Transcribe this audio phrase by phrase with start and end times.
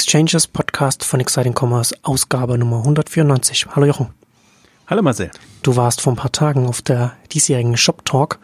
[0.00, 3.66] Exchanges Podcast von Exciting Commerce, Ausgabe Nummer 194.
[3.76, 4.08] Hallo Jochen.
[4.86, 5.30] Hallo Marcel.
[5.62, 8.38] Du warst vor ein paar Tagen auf der diesjährigen Shop Talk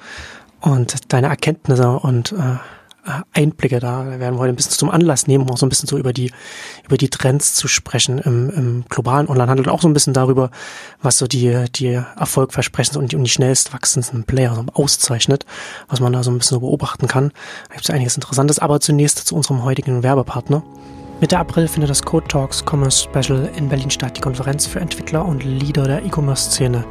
[0.61, 2.58] und deine Erkenntnisse und äh,
[3.32, 5.88] Einblicke da werden wir heute ein bisschen zum Anlass nehmen, um auch so ein bisschen
[5.88, 6.30] so über die,
[6.84, 10.50] über die Trends zu sprechen im, im globalen Onlinehandel und auch so ein bisschen darüber,
[11.00, 15.46] was so die, die Erfolgversprechen und die, und die schnellst wachsenden Player so auszeichnet,
[15.88, 17.30] was man da so ein bisschen so beobachten kann.
[17.68, 20.62] Da gibt es einiges Interessantes, aber zunächst zu unserem heutigen Werbepartner.
[21.19, 25.25] Mitte April findet das Code Talks Commerce Special in Berlin statt, die Konferenz für Entwickler
[25.25, 26.84] und Leader der E-Commerce-Szene.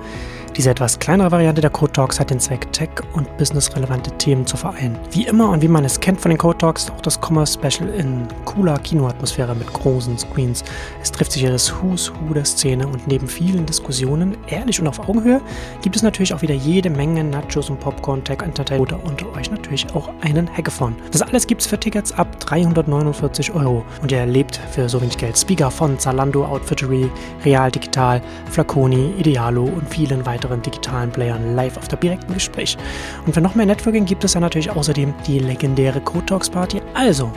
[0.57, 4.55] Diese etwas kleinere Variante der Code Talks hat den Zweck, Tech- und businessrelevante Themen zu
[4.55, 4.97] vereinen.
[5.11, 7.89] Wie immer und wie man es kennt von den Code Talks, auch das Commerce Special
[7.89, 10.63] in cooler Kinoatmosphäre mit großen Screens.
[11.01, 14.87] Es trifft sich ja das Who's Who der Szene und neben vielen Diskussionen, ehrlich und
[14.87, 15.41] auf Augenhöhe,
[15.81, 19.51] gibt es natürlich auch wieder jede Menge Nachos und Popcorn, Tech Entertainment oder unter euch
[19.51, 20.95] natürlich auch einen Hackathon.
[21.11, 25.17] Das alles gibt es für Tickets ab 349 Euro und ihr erlebt für so wenig
[25.17, 27.11] Geld Speaker von Zalando, Outfittery,
[27.43, 32.77] Real Digital, Flaconi, Idealo und vielen weiteren weiteren digitalen Playern live auf der direkten Gespräch.
[33.25, 36.81] Und für noch mehr Networking gibt es ja natürlich außerdem die legendäre Code Talks Party.
[36.93, 37.31] Also,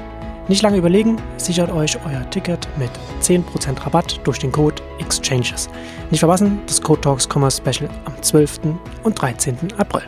[0.49, 2.91] nicht lange überlegen, sichert euch euer Ticket mit
[3.23, 5.69] 10% Rabatt durch den Code Exchanges.
[6.11, 8.61] Nicht verpassen, das Code Talks Commerce Special am 12.
[9.03, 9.57] und 13.
[9.79, 10.03] April.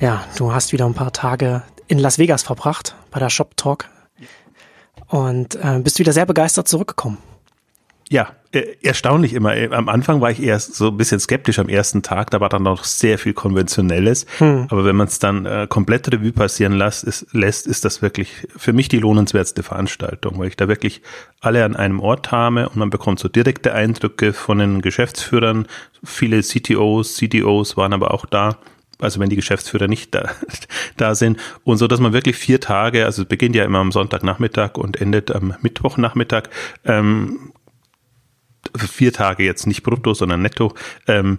[0.00, 3.88] Ja, du hast wieder ein paar Tage in Las Vegas verbracht bei der Shop Talk
[5.08, 7.18] und äh, bist wieder sehr begeistert zurückgekommen.
[8.08, 9.56] Ja, erstaunlich immer.
[9.56, 12.48] Äh, am Anfang war ich erst so ein bisschen skeptisch am ersten Tag, da war
[12.48, 14.26] dann noch sehr viel Konventionelles.
[14.38, 14.66] Hm.
[14.70, 18.48] Aber wenn man es dann äh, komplett Revue passieren lässt ist, lässt, ist das wirklich
[18.56, 21.02] für mich die lohnenswerteste Veranstaltung, weil ich da wirklich
[21.40, 25.66] alle an einem Ort habe und man bekommt so direkte Eindrücke von den Geschäftsführern.
[26.02, 28.58] Viele CTOs, CDOs waren aber auch da
[29.02, 30.30] also wenn die Geschäftsführer nicht da,
[30.98, 31.38] da sind.
[31.64, 35.00] Und so, dass man wirklich vier Tage, also es beginnt ja immer am Sonntagnachmittag und
[35.00, 36.50] endet am Mittwochnachmittag,
[36.84, 37.52] ähm,
[38.76, 40.74] vier Tage jetzt nicht brutto, sondern netto,
[41.06, 41.38] ähm,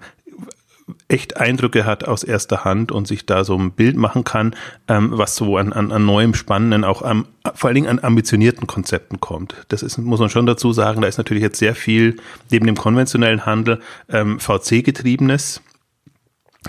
[1.08, 4.55] echt Eindrücke hat aus erster Hand und sich da so ein Bild machen kann,
[4.88, 8.67] ähm, was so an, an, an neuem, spannenden, auch am, vor allen Dingen an ambitionierten
[8.67, 9.55] Konzepten kommt.
[9.70, 12.17] Das ist, muss man schon dazu sagen, da ist natürlich jetzt sehr viel
[12.50, 13.80] neben dem konventionellen Handel
[14.10, 15.61] ähm, VC-getriebenes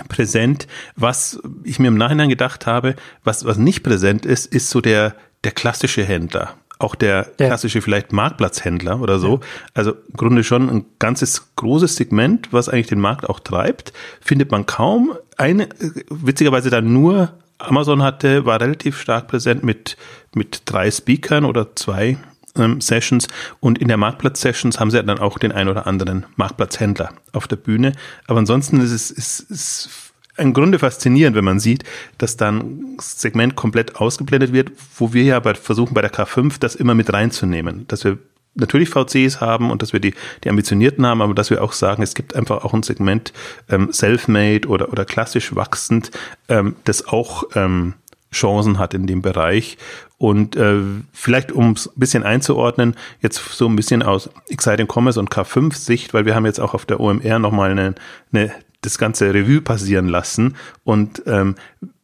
[0.09, 0.67] präsent.
[0.97, 5.15] Was ich mir im Nachhinein gedacht habe, was, was nicht präsent ist, ist so der,
[5.45, 9.37] der klassische Händler auch der klassische vielleicht Marktplatzhändler oder so.
[9.37, 9.41] Ja.
[9.75, 14.51] Also im Grunde schon ein ganzes großes Segment, was eigentlich den Markt auch treibt, findet
[14.51, 15.15] man kaum.
[15.37, 15.69] Eine,
[16.09, 19.97] witzigerweise dann nur Amazon hatte, war relativ stark präsent mit,
[20.35, 22.19] mit drei Speakern oder zwei
[22.57, 23.29] ähm, Sessions
[23.61, 27.57] und in der Marktplatz-Sessions haben sie dann auch den ein oder anderen Marktplatzhändler auf der
[27.57, 27.93] Bühne.
[28.27, 30.02] Aber ansonsten ist es ist, ist
[30.37, 31.85] im Grunde faszinierend, wenn man sieht,
[32.19, 36.59] dass dann das Segment komplett ausgeblendet wird, wo wir ja bei, versuchen bei der K5
[36.59, 38.19] das immer mit reinzunehmen, dass wir
[38.55, 42.03] natürlich VCs haben und dass wir die, die Ambitionierten haben, aber dass wir auch sagen,
[42.03, 43.33] es gibt einfach auch ein Segment
[43.69, 46.11] ähm, self-made oder, oder klassisch wachsend,
[46.49, 47.95] ähm, das auch ähm,
[48.31, 49.77] Chancen hat in dem Bereich.
[50.19, 50.81] Und äh,
[51.13, 55.75] vielleicht, um es ein bisschen einzuordnen, jetzt so ein bisschen aus Exciting Commerce und K5
[55.75, 57.95] Sicht, weil wir haben jetzt auch auf der OMR nochmal eine,
[58.33, 60.57] eine das ganze Revue passieren lassen.
[60.85, 61.55] Und ähm,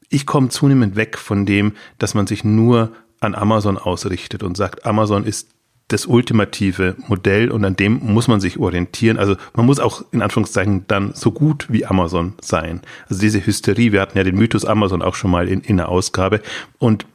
[0.08, 4.86] ich komme zunehmend weg von dem, dass man sich nur an Amazon ausrichtet und sagt,
[4.86, 5.48] Amazon ist
[5.88, 9.18] das ultimative Modell und an dem muss man sich orientieren.
[9.18, 12.82] Also man muss auch in Anführungszeichen dann so gut wie Amazon sein.
[13.08, 15.88] Also diese Hysterie, wir hatten ja den Mythos Amazon auch schon mal in, in der
[15.88, 16.40] Ausgabe
[16.78, 17.06] und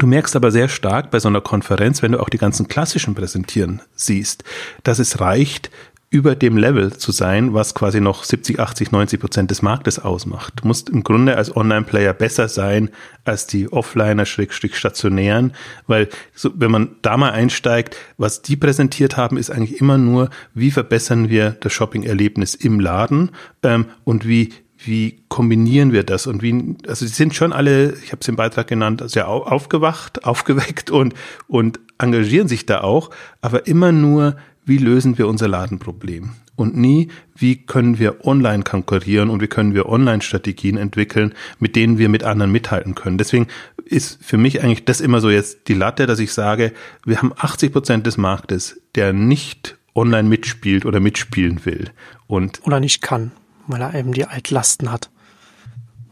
[0.00, 3.14] Du merkst aber sehr stark bei so einer Konferenz, wenn du auch die ganzen klassischen
[3.14, 4.42] präsentieren siehst,
[4.82, 5.70] dass es reicht,
[6.08, 10.54] über dem Level zu sein, was quasi noch 70, 80, 90 Prozent des Marktes ausmacht.
[10.62, 12.90] Du musst im Grunde als Online-Player besser sein
[13.24, 15.52] als die Offliner, Schrägstrich stationären,
[15.88, 20.30] weil so, wenn man da mal einsteigt, was die präsentiert haben, ist eigentlich immer nur,
[20.54, 23.32] wie verbessern wir das Shopping-Erlebnis im Laden
[23.64, 28.12] ähm, und wie wie kombinieren wir das und wie, also sie sind schon alle, ich
[28.12, 31.14] habe es im Beitrag genannt, sehr aufgewacht, aufgeweckt und,
[31.48, 34.36] und engagieren sich da auch, aber immer nur,
[34.66, 39.74] wie lösen wir unser Ladenproblem und nie, wie können wir online konkurrieren und wie können
[39.74, 43.18] wir Online-Strategien entwickeln, mit denen wir mit anderen mithalten können.
[43.18, 43.46] Deswegen
[43.84, 46.72] ist für mich eigentlich das immer so jetzt die Latte, dass ich sage,
[47.04, 51.90] wir haben 80 Prozent des Marktes, der nicht online mitspielt oder mitspielen will.
[52.26, 53.32] Und oder nicht kann,
[53.66, 55.10] weil er eben die Altlasten hat.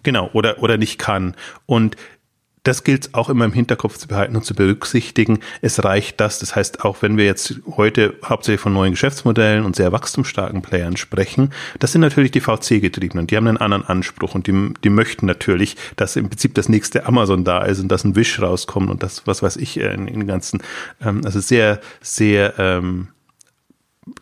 [0.03, 1.35] Genau, oder, oder nicht kann.
[1.67, 1.97] Und
[2.65, 5.39] das gilt auch immer im Hinterkopf zu behalten und zu berücksichtigen.
[5.61, 6.39] Es reicht das.
[6.39, 10.97] Das heißt, auch wenn wir jetzt heute hauptsächlich von neuen Geschäftsmodellen und sehr wachstumsstarken Playern
[10.97, 13.27] sprechen, das sind natürlich die VC-Getriebenen.
[13.27, 17.07] Die haben einen anderen Anspruch und die, die möchten natürlich, dass im Prinzip das nächste
[17.07, 20.21] Amazon da ist und dass ein Wish rauskommt und das, was weiß ich, in, in
[20.21, 20.63] den ganzen,
[21.03, 23.09] ähm, also sehr, sehr ähm,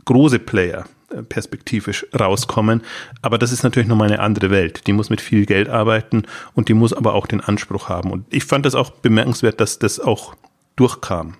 [0.05, 0.85] große Player
[1.29, 2.83] perspektivisch rauskommen.
[3.21, 4.87] Aber das ist natürlich nochmal eine andere Welt.
[4.87, 6.25] Die muss mit viel Geld arbeiten
[6.55, 8.11] und die muss aber auch den Anspruch haben.
[8.11, 10.35] Und ich fand das auch bemerkenswert, dass das auch
[10.77, 11.37] durchkam.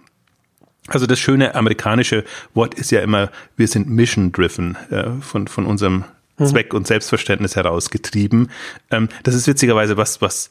[0.89, 2.25] Also das schöne amerikanische
[2.55, 6.05] Wort ist ja immer, wir sind mission-driven äh, von, von unserem
[6.39, 6.47] mhm.
[6.47, 8.51] Zweck und Selbstverständnis herausgetrieben.
[8.91, 10.51] Ähm, das ist witzigerweise was, was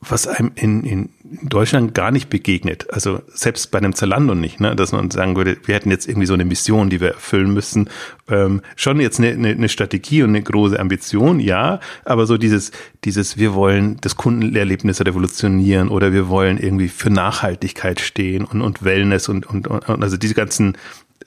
[0.00, 1.10] was einem in, in
[1.42, 2.90] Deutschland gar nicht begegnet.
[2.90, 4.74] Also selbst bei einem Zalando nicht, ne?
[4.74, 7.90] dass man sagen würde, wir hätten jetzt irgendwie so eine Mission, die wir erfüllen müssen.
[8.28, 12.72] Ähm, schon jetzt eine, eine, eine Strategie und eine große Ambition, ja, aber so dieses,
[13.04, 18.82] dieses, wir wollen das Kundenerlebnis revolutionieren oder wir wollen irgendwie für Nachhaltigkeit stehen und, und
[18.82, 20.78] Wellness und, und, und also diese ganzen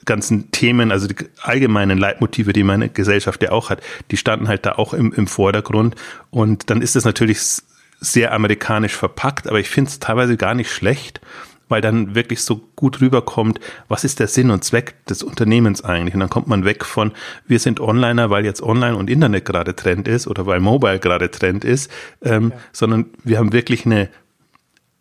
[0.04, 3.80] ganzen Themen, also die allgemeinen Leitmotive, die meine Gesellschaft ja auch hat,
[4.10, 5.94] die standen halt da auch im, im Vordergrund.
[6.30, 7.62] Und dann ist es natürlich
[8.04, 11.20] sehr amerikanisch verpackt, aber ich finde es teilweise gar nicht schlecht,
[11.68, 13.58] weil dann wirklich so gut rüberkommt,
[13.88, 16.14] was ist der Sinn und Zweck des Unternehmens eigentlich?
[16.14, 17.12] Und dann kommt man weg von,
[17.46, 21.30] wir sind Onliner, weil jetzt Online und Internet gerade Trend ist oder weil Mobile gerade
[21.30, 21.90] Trend ist,
[22.22, 22.60] ähm, ja.
[22.72, 24.08] sondern wir haben wirklich eine,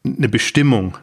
[0.05, 0.97] eine Bestimmung,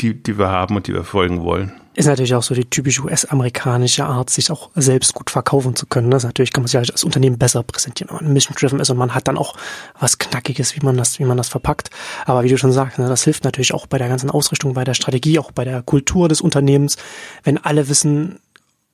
[0.00, 1.72] die, die wir haben und die wir folgen wollen.
[1.94, 6.10] Ist natürlich auch so die typische US-amerikanische Art, sich auch selbst gut verkaufen zu können.
[6.10, 9.14] Das natürlich kann man sich als Unternehmen besser präsentieren, wenn man mission-driven ist und man
[9.14, 9.54] hat dann auch
[9.98, 11.90] was Knackiges, wie man das, wie man das verpackt.
[12.26, 14.84] Aber wie du schon sagst, ne, das hilft natürlich auch bei der ganzen Ausrichtung, bei
[14.84, 16.96] der Strategie, auch bei der Kultur des Unternehmens,
[17.42, 18.38] wenn alle wissen,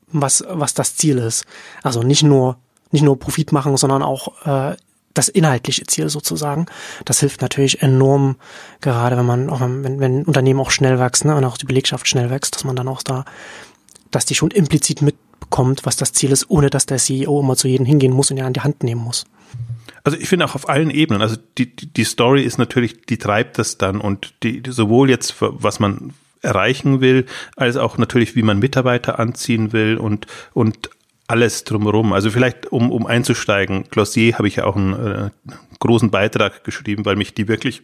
[0.09, 1.45] was, was das Ziel ist.
[1.83, 2.57] Also nicht nur,
[2.93, 4.77] nicht nur Profit machen, sondern auch äh,
[5.17, 6.67] das inhaltliche Ziel sozusagen.
[7.05, 8.37] Das hilft natürlich enorm,
[8.81, 12.07] gerade wenn man, auch wenn, wenn Unternehmen auch schnell wachsen ne, und auch die Belegschaft
[12.07, 13.25] schnell wächst, dass man dann auch da,
[14.11, 17.69] dass die schon implizit mitbekommt, was das Ziel ist, ohne dass der CEO immer zu
[17.69, 19.25] jedem hingehen muss und ja an die Hand nehmen muss.
[20.05, 23.59] Also ich finde auch auf allen Ebenen, also die, die Story ist natürlich, die treibt
[23.59, 26.13] das dann und die, sowohl jetzt, was man
[26.43, 27.27] erreichen will,
[27.57, 30.91] als auch natürlich, wie man Mitarbeiter anziehen will und, und
[31.29, 32.13] alles drumherum.
[32.13, 35.31] Also vielleicht, um, um einzusteigen, Glossier habe ich ja auch einen äh,
[35.81, 37.83] großen Beitrag geschrieben, weil mich die wirklich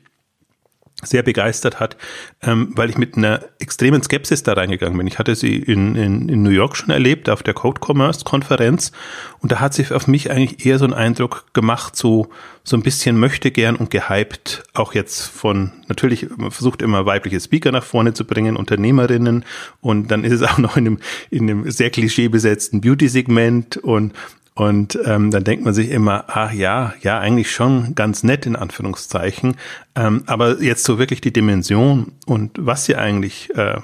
[1.04, 1.96] sehr begeistert hat,
[2.42, 5.06] ähm, weil ich mit einer extremen Skepsis da reingegangen bin.
[5.08, 8.92] Ich hatte sie in, in, in New York schon erlebt, auf der Code Commerce Konferenz.
[9.40, 12.28] Und da hat sich auf mich eigentlich eher so ein Eindruck gemacht, so,
[12.62, 17.40] so ein bisschen möchte gern und gehypt, auch jetzt von, natürlich, man versucht immer weibliche
[17.40, 19.44] Speaker nach vorne zu bringen, Unternehmerinnen.
[19.80, 20.98] Und dann ist es auch noch in einem,
[21.30, 24.12] in einem sehr klischeebesetzten Beauty-Segment und
[24.54, 28.56] und ähm, dann denkt man sich immer, ach ja, ja, eigentlich schon ganz nett in
[28.56, 29.56] Anführungszeichen.
[29.94, 33.80] Ähm, aber jetzt so wirklich die Dimension und was sie eigentlich äh,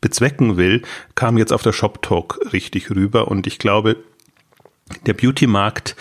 [0.00, 0.82] bezwecken will,
[1.14, 3.28] kam jetzt auf der Shop Talk richtig rüber.
[3.28, 3.96] Und ich glaube,
[5.06, 5.94] der Beauty-Markt,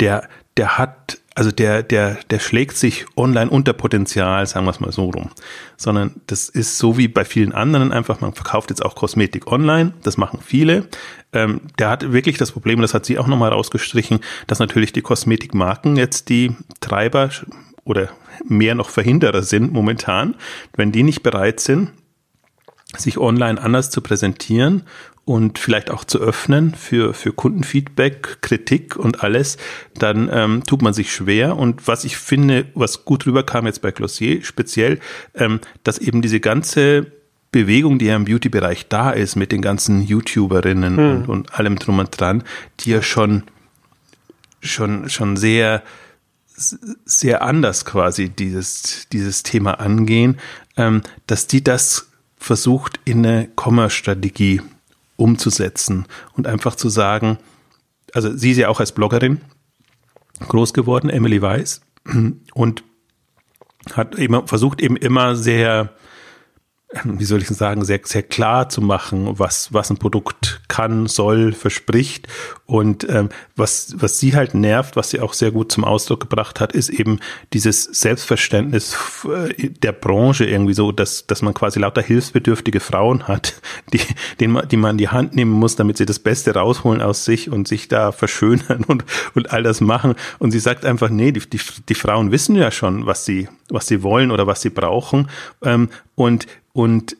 [0.00, 4.80] der, der hat also der, der, der schlägt sich online unter Potenzial, sagen wir es
[4.80, 5.30] mal so rum.
[5.78, 9.94] Sondern das ist so wie bei vielen anderen einfach, man verkauft jetzt auch Kosmetik online,
[10.02, 10.86] das machen viele.
[11.32, 15.00] Ähm, der hat wirklich das Problem, das hat sie auch nochmal rausgestrichen, dass natürlich die
[15.00, 17.30] Kosmetikmarken jetzt die Treiber
[17.84, 18.10] oder
[18.46, 20.34] mehr noch Verhinderer sind momentan,
[20.76, 21.90] wenn die nicht bereit sind,
[22.96, 24.82] sich online anders zu präsentieren
[25.24, 29.58] und vielleicht auch zu öffnen für, für Kundenfeedback, Kritik und alles,
[29.94, 31.56] dann ähm, tut man sich schwer.
[31.56, 34.98] Und was ich finde, was gut rüberkam jetzt bei Glossier speziell,
[35.34, 37.12] ähm, dass eben diese ganze
[37.52, 41.10] Bewegung, die ja im Beauty-Bereich da ist, mit den ganzen YouTuberinnen hm.
[41.10, 42.42] und, und allem drum und dran,
[42.80, 43.44] die ja schon,
[44.60, 45.82] schon, schon sehr,
[47.04, 50.38] sehr anders quasi dieses, dieses Thema angehen,
[50.76, 52.09] ähm, dass die das
[52.40, 54.62] versucht in eine Commerce-Strategie
[55.16, 57.38] umzusetzen und einfach zu sagen,
[58.14, 59.42] also sie ist ja auch als Bloggerin
[60.48, 61.82] groß geworden, Emily Weiss,
[62.54, 62.82] und
[63.92, 65.94] hat eben versucht eben immer sehr
[67.04, 71.52] wie soll ich sagen, sehr, sehr klar zu machen, was, was ein Produkt kann, soll,
[71.52, 72.26] verspricht.
[72.66, 76.58] Und ähm, was, was sie halt nervt, was sie auch sehr gut zum Ausdruck gebracht
[76.58, 77.20] hat, ist eben
[77.52, 83.54] dieses Selbstverständnis äh, der Branche irgendwie so, dass, dass man quasi lauter hilfsbedürftige Frauen hat,
[83.92, 84.00] die,
[84.40, 87.24] denen man, die man in die Hand nehmen muss, damit sie das Beste rausholen aus
[87.24, 89.04] sich und sich da verschönern und,
[89.34, 90.14] und all das machen.
[90.40, 93.86] Und sie sagt einfach, nee, die, die, die Frauen wissen ja schon, was sie, was
[93.86, 95.28] sie wollen oder was sie brauchen.
[95.62, 97.16] Ähm, und und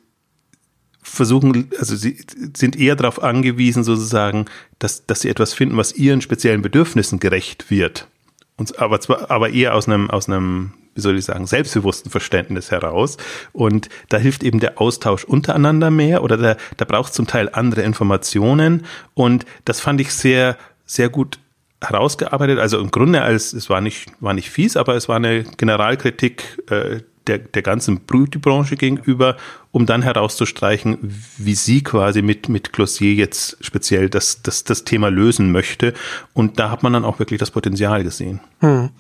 [1.02, 2.19] versuchen, also sie
[2.57, 4.47] sind eher darauf angewiesen, sozusagen,
[4.78, 8.07] dass, dass sie etwas finden, was ihren speziellen Bedürfnissen gerecht wird.
[8.57, 12.71] Und, aber zwar, aber eher aus einem, aus einem wie soll ich sagen, selbstbewussten Verständnis
[12.71, 13.16] heraus.
[13.52, 17.49] Und da hilft eben der Austausch untereinander mehr oder da, da braucht es zum Teil
[17.52, 18.85] andere Informationen.
[19.14, 21.38] Und das fand ich sehr, sehr gut
[21.80, 22.59] herausgearbeitet.
[22.59, 26.62] Also im Grunde als, es war nicht, war nicht fies, aber es war eine Generalkritik
[26.71, 29.37] äh, der, der ganzen Beauty-Branche gegenüber,
[29.70, 30.99] um dann herauszustreichen,
[31.38, 35.94] wie sie quasi mit, mit Glossier jetzt speziell das, das, das Thema lösen möchte.
[36.34, 38.40] Und da hat man dann auch wirklich das Potenzial gesehen.
[38.58, 38.90] Hm.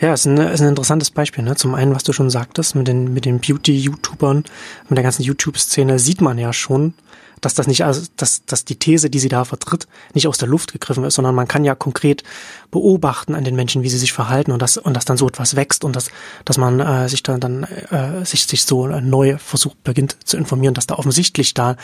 [0.00, 1.42] Ja, ist ein, ist ein interessantes Beispiel.
[1.42, 1.56] Ne?
[1.56, 4.44] Zum einen, was du schon sagtest, mit den, mit den Beauty-YouTubern,
[4.88, 6.94] mit der ganzen YouTube-Szene sieht man ja schon,
[7.40, 10.48] dass das nicht, also, dass, dass die These, die sie da vertritt, nicht aus der
[10.48, 12.22] Luft gegriffen ist, sondern man kann ja konkret
[12.70, 15.56] beobachten an den Menschen, wie sie sich verhalten und dass, und dass dann so etwas
[15.56, 16.10] wächst und dass,
[16.44, 20.74] dass man äh, sich dann, dann äh, sich, sich so neu versucht, beginnt zu informieren,
[20.74, 21.76] dass da offensichtlich da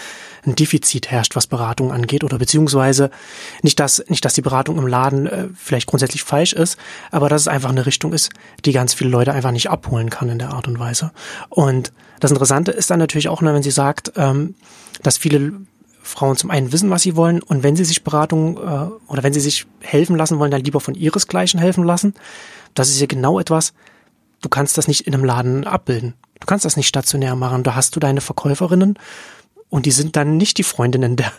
[0.46, 3.10] ein Defizit herrscht, was Beratung angeht oder beziehungsweise
[3.62, 6.78] nicht, dass, nicht, dass die Beratung im Laden äh, vielleicht grundsätzlich falsch ist,
[7.10, 8.30] aber dass es einfach eine Richtung ist,
[8.64, 11.12] die ganz viele Leute einfach nicht abholen kann in der Art und Weise.
[11.48, 14.54] Und das Interessante ist dann natürlich auch, ne, wenn sie sagt, ähm,
[15.02, 15.41] dass viele
[16.02, 19.32] Frauen zum einen wissen, was sie wollen und wenn sie sich Beratung äh, oder wenn
[19.32, 22.14] sie sich helfen lassen wollen, dann lieber von ihresgleichen helfen lassen.
[22.74, 23.72] Das ist ja genau etwas,
[24.40, 26.14] du kannst das nicht in einem Laden abbilden.
[26.40, 27.62] Du kannst das nicht stationär machen.
[27.62, 28.98] Da hast du deine Verkäuferinnen
[29.68, 31.32] und die sind dann nicht die Freundinnen der,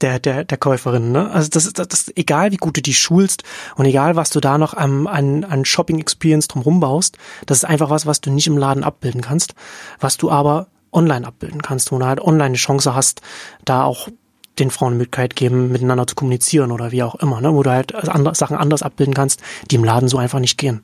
[0.00, 1.12] der, der, der Käuferinnen.
[1.12, 1.30] Ne?
[1.30, 3.44] Also das ist, das, das, egal wie gut du die schulst
[3.76, 7.64] und egal was du da noch am, an, an Shopping Experience drumherum baust, das ist
[7.64, 9.54] einfach was, was du nicht im Laden abbilden kannst,
[10.00, 13.20] was du aber online abbilden kannst, wo du halt online eine Chance hast,
[13.64, 14.08] da auch
[14.58, 17.54] den Frauen eine Möglichkeit geben, miteinander zu kommunizieren oder wie auch immer, ne?
[17.54, 20.82] wo du halt andere, Sachen anders abbilden kannst, die im Laden so einfach nicht gehen.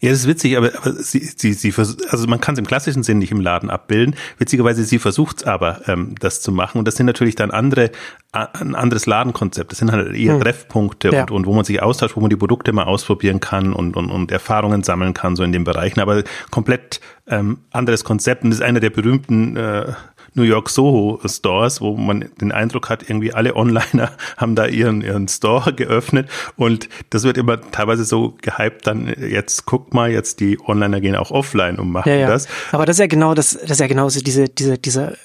[0.00, 3.02] Ja, das ist witzig, aber, aber sie, sie, sie also man kann es im klassischen
[3.02, 4.14] Sinn nicht im Laden abbilden.
[4.38, 6.78] Witzigerweise, sie versucht aber, ähm, das zu machen.
[6.78, 7.90] Und das sind natürlich dann andere,
[8.32, 9.72] ein anderes Ladenkonzept.
[9.72, 10.40] Das sind halt eher hm.
[10.40, 11.22] Treffpunkte ja.
[11.22, 14.10] und, und wo man sich austauscht, wo man die Produkte mal ausprobieren kann und, und,
[14.10, 16.00] und Erfahrungen sammeln kann, so in den Bereichen.
[16.00, 18.44] Aber komplett ähm, anderes Konzept.
[18.44, 19.92] Und das ist einer der berühmten äh,
[20.34, 25.02] New York Soho Stores, wo man den Eindruck hat, irgendwie alle Onliner haben da ihren,
[25.02, 30.40] ihren Store geöffnet und das wird immer teilweise so gehypt, dann jetzt guck mal, jetzt
[30.40, 32.28] die Onliner gehen auch offline und machen ja, ja.
[32.28, 32.48] das.
[32.72, 35.16] Aber das ist ja genau das, das ist ja genau so diese, diese, diese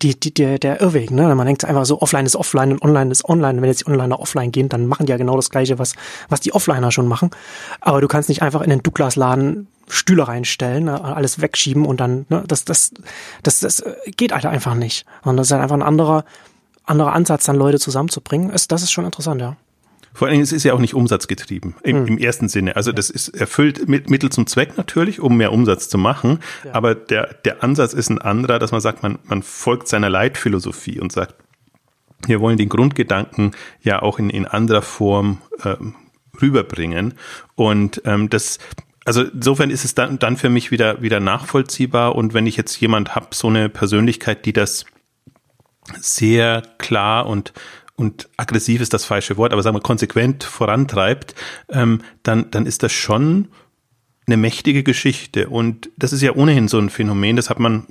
[0.00, 1.34] die, die, der, der Irrweg, ne?
[1.34, 3.54] Man denkt einfach so, offline ist offline und online ist online.
[3.54, 5.94] Und wenn jetzt die Onliner offline gehen, dann machen die ja genau das Gleiche, was,
[6.28, 7.30] was die Offliner schon machen.
[7.80, 11.02] Aber du kannst nicht einfach in den Douglas-Laden Stühle reinstellen, ne?
[11.02, 12.44] alles wegschieben und dann, ne?
[12.46, 12.92] das, das,
[13.42, 13.84] das, das
[14.16, 15.04] geht halt einfach nicht.
[15.22, 16.24] Und das ist halt einfach ein anderer,
[16.84, 18.50] anderer Ansatz, dann Leute zusammenzubringen.
[18.50, 19.56] Das, das ist schon interessant, ja.
[20.14, 22.06] Vor allen Dingen, es ist ja auch nicht umsatzgetrieben im, hm.
[22.06, 22.76] im ersten Sinne.
[22.76, 26.40] Also das ist erfüllt mit Mittel zum Zweck natürlich, um mehr Umsatz zu machen.
[26.64, 26.74] Ja.
[26.74, 31.00] Aber der, der Ansatz ist ein anderer, dass man sagt, man, man folgt seiner Leitphilosophie
[31.00, 31.34] und sagt,
[32.26, 35.94] wir wollen den Grundgedanken ja auch in, in anderer Form ähm,
[36.40, 37.14] rüberbringen.
[37.54, 38.58] Und ähm, das,
[39.04, 42.14] also insofern ist es dann, dann für mich wieder, wieder nachvollziehbar.
[42.14, 44.86] Und wenn ich jetzt jemand habe, so eine Persönlichkeit, die das
[45.98, 47.52] sehr klar und
[47.94, 51.34] und aggressiv ist das falsche Wort, aber sagen wir konsequent vorantreibt,
[51.68, 53.48] ähm, dann, dann ist das schon
[54.26, 55.48] eine mächtige Geschichte.
[55.48, 57.86] Und das ist ja ohnehin so ein Phänomen, das hat man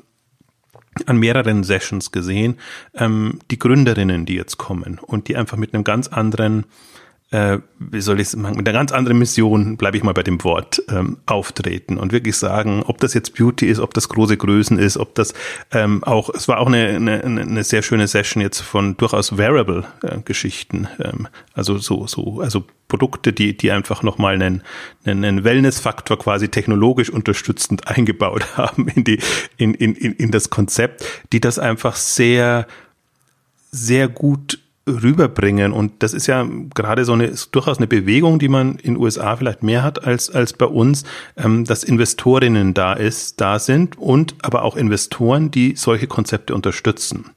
[1.05, 2.57] an mehreren Sessions gesehen,
[2.95, 6.65] ähm, die Gründerinnen, die jetzt kommen und die einfach mit einem ganz anderen
[7.31, 10.23] äh, wie soll ich es machen, mit einer ganz anderen Mission, bleibe ich mal bei
[10.23, 14.35] dem Wort, ähm, auftreten und wirklich sagen, ob das jetzt Beauty ist, ob das große
[14.35, 15.33] Größen ist, ob das
[15.71, 20.87] ähm, auch, es war auch eine, eine, eine sehr schöne Session jetzt von durchaus Wearable-Geschichten,
[20.99, 24.61] äh, ähm, also so, so, also Produkte, die, die einfach nochmal einen,
[25.05, 29.19] einen Wellness-Faktor quasi technologisch unterstützend eingebaut haben in die,
[29.55, 32.67] in, in, in das Konzept, die das einfach sehr,
[33.71, 35.73] sehr gut rüberbringen.
[35.73, 39.35] Und das ist ja gerade so eine, ist durchaus eine Bewegung, die man in USA
[39.35, 41.03] vielleicht mehr hat als, als bei uns,
[41.37, 47.31] ähm, dass Investorinnen da ist, da sind und aber auch Investoren, die solche Konzepte unterstützen.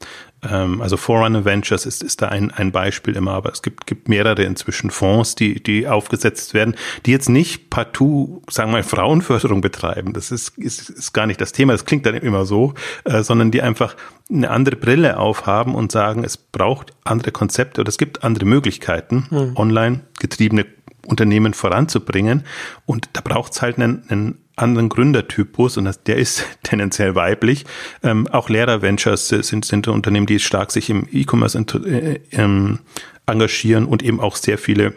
[0.48, 4.08] Ähm, also Forerunner Ventures ist, ist da ein, ein Beispiel immer, aber es gibt, gibt
[4.08, 9.60] mehrere inzwischen Fonds, die, die aufgesetzt werden, die jetzt nicht partout, sagen wir mal, Frauenförderung
[9.60, 10.12] betreiben.
[10.12, 12.74] Das ist, ist, ist gar nicht das Thema, das klingt dann immer so,
[13.04, 13.96] äh, sondern die einfach
[14.30, 19.26] eine andere Brille aufhaben und sagen, es braucht andere Konzepte oder es gibt andere Möglichkeiten,
[19.30, 19.52] mhm.
[19.56, 20.66] online getriebene
[21.06, 22.44] Unternehmen voranzubringen.
[22.86, 27.64] Und da braucht es halt einen, einen anderen Gründertypus und das, der ist tendenziell weiblich.
[28.02, 32.80] Ähm, auch Lehrer-Ventures sind, sind Unternehmen, die stark sich im E-Commerce äh, ähm,
[33.26, 34.94] engagieren und eben auch sehr viele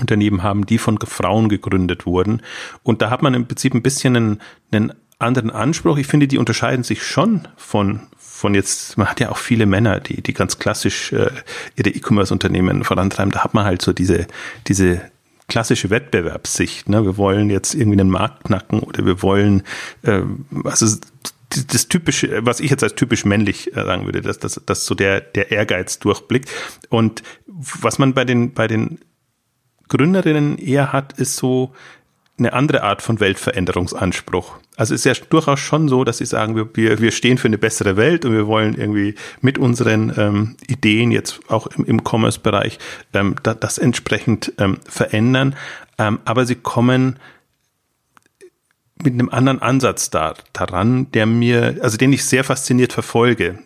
[0.00, 2.42] Unternehmen haben, die von Frauen gegründet wurden.
[2.82, 4.40] Und da hat man im Prinzip ein bisschen einen,
[4.72, 5.98] einen anderen Anspruch.
[5.98, 10.00] Ich finde, die unterscheiden sich schon von, von jetzt, man hat ja auch viele Männer,
[10.00, 11.30] die, die ganz klassisch äh,
[11.76, 13.30] ihre E-Commerce-Unternehmen vorantreiben.
[13.30, 14.26] Da hat man halt so diese,
[14.66, 15.00] diese
[15.48, 16.88] klassische Wettbewerbssicht.
[16.88, 17.04] Ne?
[17.04, 19.62] Wir wollen jetzt irgendwie einen Markt knacken oder wir wollen,
[20.02, 20.22] äh,
[20.64, 20.86] also
[21.70, 24.94] das typische, was ich jetzt als typisch männlich äh, sagen würde, dass, dass, dass so
[24.94, 26.50] der, der Ehrgeiz durchblickt.
[26.88, 28.98] Und was man bei den, bei den
[29.88, 31.72] Gründerinnen eher hat, ist so
[32.36, 34.56] eine andere Art von Weltveränderungsanspruch.
[34.76, 37.46] Also es ist ja durchaus schon so, dass sie sagen, wir, wir, wir stehen für
[37.46, 42.02] eine bessere Welt und wir wollen irgendwie mit unseren ähm, Ideen jetzt auch im, im
[42.02, 42.78] Commerce-Bereich
[43.12, 45.54] ähm, da, das entsprechend ähm, verändern.
[45.96, 47.20] Ähm, aber sie kommen
[49.02, 53.58] mit einem anderen Ansatz da, daran, der mir, also den ich sehr fasziniert verfolge,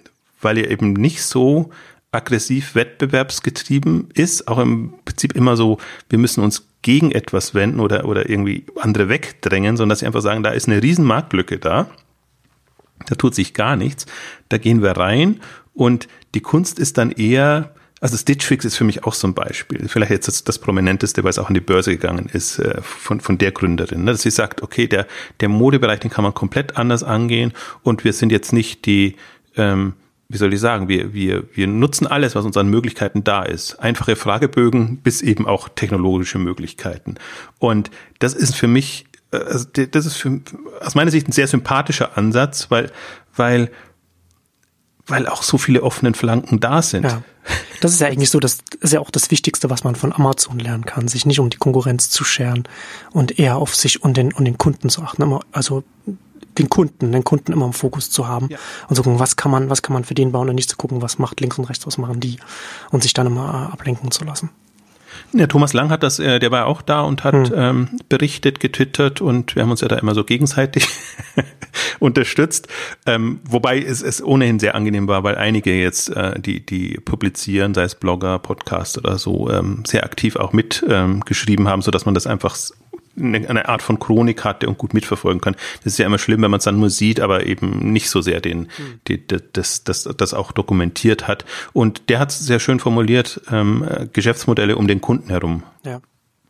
[0.43, 1.71] weil er eben nicht so
[2.11, 8.07] aggressiv wettbewerbsgetrieben ist, auch im Prinzip immer so, wir müssen uns gegen etwas wenden oder,
[8.07, 11.91] oder irgendwie andere wegdrängen, sondern dass sie einfach sagen, da ist eine riesen Marktlücke da,
[13.07, 14.07] da tut sich gar nichts,
[14.49, 15.41] da gehen wir rein
[15.75, 19.35] und die Kunst ist dann eher, also Stitch Fix ist für mich auch so ein
[19.35, 19.89] Beispiel.
[19.89, 23.21] Vielleicht jetzt das, das prominenteste, weil es auch an die Börse gegangen ist, äh, von,
[23.21, 24.05] von der Gründerin.
[24.05, 24.13] Ne?
[24.13, 25.07] Dass sie sagt, okay, der,
[25.41, 29.17] der Modebereich, den kann man komplett anders angehen und wir sind jetzt nicht die,
[29.57, 29.95] ähm,
[30.29, 33.77] wie soll ich sagen, wir, wir, wir nutzen alles, was uns an Möglichkeiten da ist.
[33.77, 37.15] Einfache Fragebögen bis eben auch technologische Möglichkeiten.
[37.59, 40.41] Und das ist für mich, äh, also das ist für,
[40.83, 42.93] aus meiner Sicht ein sehr sympathischer Ansatz, weil,
[43.35, 43.71] weil,
[45.07, 47.05] weil auch so viele offenen Flanken da sind.
[47.05, 47.23] Ja.
[47.81, 50.59] Das ist ja eigentlich so, das ist ja auch das Wichtigste, was man von Amazon
[50.59, 52.65] lernen kann, sich nicht um die Konkurrenz zu scheren
[53.13, 55.23] und eher auf sich und den, und den Kunden zu achten.
[55.53, 55.85] Also
[56.59, 58.59] den Kunden, den Kunden immer im Fokus zu haben ja.
[58.89, 60.77] und zu gucken, was kann man, was kann man für den bauen und nicht zu
[60.77, 62.39] gucken, was macht links und rechts, was machen die
[62.91, 64.51] und sich dann immer ablenken zu lassen.
[65.33, 67.55] Der Thomas Lang hat das, äh, der war auch da und hat hm.
[67.55, 70.89] ähm, berichtet, getwittert und wir haben uns ja da immer so gegenseitig
[71.99, 72.69] unterstützt.
[73.07, 77.75] Ähm, wobei es, es ohnehin sehr angenehm war, weil einige jetzt, äh, die, die publizieren,
[77.75, 82.07] sei es Blogger, Podcast oder so, ähm, sehr aktiv auch mitgeschrieben ähm, haben, so dass
[82.07, 82.57] man das einfach
[83.21, 85.57] eine Art von Chronik hatte und gut mitverfolgen kann.
[85.85, 88.21] Das ist ja immer schlimm, wenn man es dann nur sieht, aber eben nicht so
[88.21, 89.01] sehr den, mhm.
[89.09, 91.45] die, das, das, das auch dokumentiert hat.
[91.73, 95.63] Und der hat es sehr schön formuliert, ähm, Geschäftsmodelle um den Kunden herum.
[95.85, 96.01] Ja.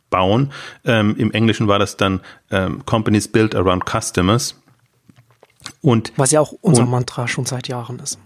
[0.09, 0.51] bauen.
[0.85, 4.55] Ähm, Im Englischen war das dann ähm, Companies built around customers.
[5.81, 8.17] Und, Was ja auch unser und, Mantra schon seit Jahren ist.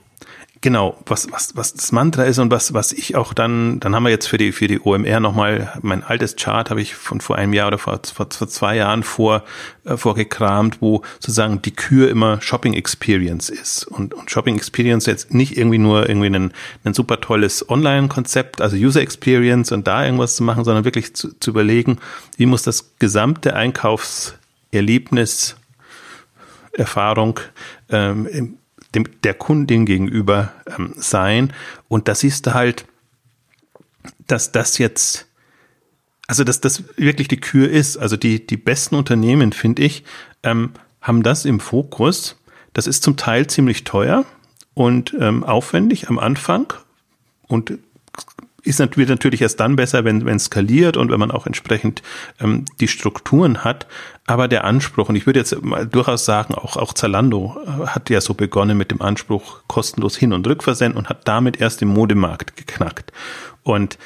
[0.64, 4.04] Genau, was, was, was das Mantra ist und was, was ich auch dann, dann haben
[4.04, 7.36] wir jetzt für die, für die OMR nochmal, mein altes Chart habe ich von vor
[7.36, 9.44] einem Jahr oder vor, vor, vor zwei Jahren vor,
[9.84, 13.84] äh, vorgekramt, wo sozusagen die Kür immer Shopping Experience ist.
[13.84, 16.54] Und, und Shopping Experience jetzt nicht irgendwie nur irgendwie ein,
[16.86, 21.38] ein super tolles Online-Konzept, also User Experience und da irgendwas zu machen, sondern wirklich zu,
[21.42, 21.98] zu überlegen,
[22.38, 25.58] wie muss das gesamte Einkaufserlebnis
[26.72, 27.42] Erfahrung
[27.90, 28.60] ähm,
[28.96, 31.54] dem, der Kundin gegenüber ähm, sein.
[31.88, 32.86] Und das ist halt,
[34.28, 35.28] dass das jetzt,
[36.28, 37.98] also dass das wirklich die Kür ist.
[37.98, 40.04] Also die, die besten Unternehmen, finde ich,
[40.44, 42.38] ähm, haben das im Fokus.
[42.74, 44.26] Das ist zum Teil ziemlich teuer
[44.74, 46.74] und ähm, aufwendig am Anfang
[47.48, 47.78] und
[48.64, 52.02] ist natürlich, natürlich erst dann besser, wenn wenn es skaliert und wenn man auch entsprechend
[52.40, 53.88] ähm, die Strukturen hat.
[54.26, 58.10] Aber der Anspruch, und ich würde jetzt mal durchaus sagen, auch, auch Zalando äh, hat
[58.10, 61.90] ja so begonnen mit dem Anspruch kostenlos Hin- und Rückversenden und hat damit erst den
[61.90, 63.12] Modemarkt geknackt.
[63.64, 63.98] Und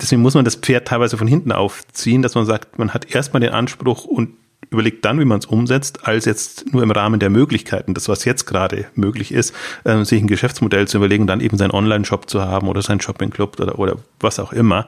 [0.00, 3.40] deswegen muss man das Pferd teilweise von hinten aufziehen, dass man sagt, man hat erstmal
[3.40, 4.30] den Anspruch und
[4.70, 8.24] überlegt dann, wie man es umsetzt, als jetzt nur im Rahmen der Möglichkeiten, das was
[8.24, 12.42] jetzt gerade möglich ist, äh, sich ein Geschäftsmodell zu überlegen, dann eben seinen Online-Shop zu
[12.42, 14.86] haben oder seinen Shopping-Club oder, oder was auch immer.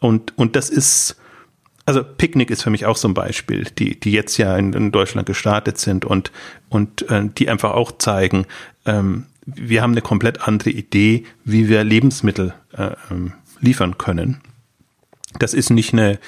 [0.00, 1.16] Und, und das ist,
[1.86, 4.92] also Picknick ist für mich auch so ein Beispiel, die, die jetzt ja in, in
[4.92, 6.32] Deutschland gestartet sind und,
[6.68, 8.46] und äh, die einfach auch zeigen,
[8.86, 14.40] ähm, wir haben eine komplett andere Idee, wie wir Lebensmittel äh, ähm, liefern können.
[15.38, 16.18] Das ist nicht eine,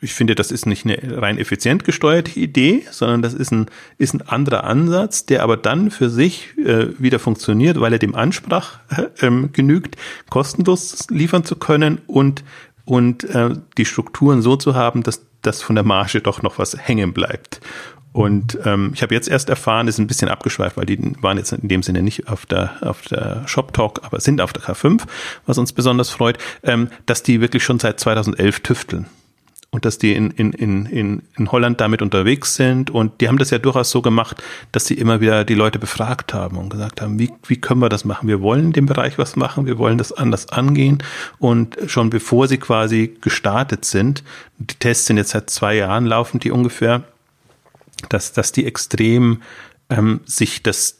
[0.00, 3.66] ich finde, das ist nicht eine rein effizient gesteuerte Idee, sondern das ist ein,
[3.98, 8.14] ist ein anderer Ansatz, der aber dann für sich äh, wieder funktioniert, weil er dem
[8.14, 8.78] Ansprach
[9.20, 9.96] äh, genügt,
[10.30, 12.44] kostenlos liefern zu können und,
[12.84, 16.76] und äh, die Strukturen so zu haben, dass dass von der Marge doch noch was
[16.76, 17.60] hängen bleibt.
[18.12, 21.52] Und ähm, ich habe jetzt erst erfahren, ist ein bisschen abgeschweift, weil die waren jetzt
[21.52, 25.02] in dem Sinne nicht auf der, auf der Shop Talk, aber sind auf der K5,
[25.46, 29.06] was uns besonders freut, ähm, dass die wirklich schon seit 2011 tüfteln
[29.70, 32.90] und dass die in, in, in, in Holland damit unterwegs sind.
[32.90, 36.32] Und die haben das ja durchaus so gemacht, dass sie immer wieder die Leute befragt
[36.32, 38.28] haben und gesagt haben, wie, wie können wir das machen?
[38.28, 41.02] Wir wollen in dem Bereich was machen, wir wollen das anders angehen.
[41.38, 44.24] Und schon bevor sie quasi gestartet sind,
[44.56, 47.04] die Tests sind jetzt seit zwei Jahren laufen die ungefähr,
[48.08, 49.42] dass, dass die extrem
[49.90, 50.98] ähm, sich das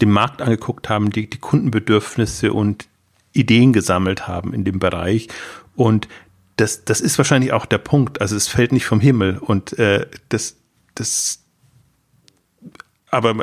[0.00, 2.86] dem Markt angeguckt haben, die, die Kundenbedürfnisse und
[3.32, 5.28] Ideen gesammelt haben in dem Bereich
[5.76, 6.08] und
[6.56, 8.20] das, das ist wahrscheinlich auch der Punkt.
[8.20, 10.56] Also es fällt nicht vom Himmel und äh, das,
[10.94, 11.44] das,
[13.10, 13.34] aber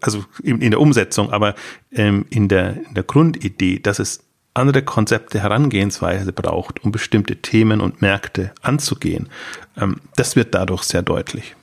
[0.00, 1.54] also in, in der Umsetzung, aber
[1.92, 7.80] ähm, in der in der Grundidee, dass es andere Konzepte, Herangehensweise braucht, um bestimmte Themen
[7.80, 9.28] und Märkte anzugehen,
[9.76, 11.54] ähm, das wird dadurch sehr deutlich.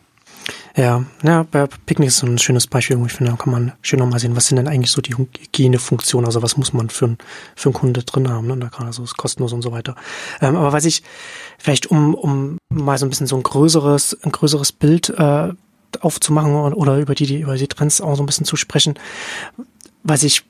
[0.75, 3.71] Ja, ja, bei Picknick ist so ein schönes Beispiel, wo ich finde, da kann man
[3.81, 7.15] schön nochmal sehen, was sind denn eigentlich so die Hygienefunktionen, also was muss man für,
[7.55, 8.57] für einen Kunde drin haben, ne?
[8.57, 9.95] da gerade so ist kostenlos und so weiter.
[10.41, 11.03] Ähm, aber was ich
[11.57, 15.53] vielleicht, um, um mal so ein bisschen so ein größeres, ein größeres Bild äh,
[16.01, 18.95] aufzumachen oder über die, über die Trends auch so ein bisschen zu sprechen,
[20.03, 20.43] was ich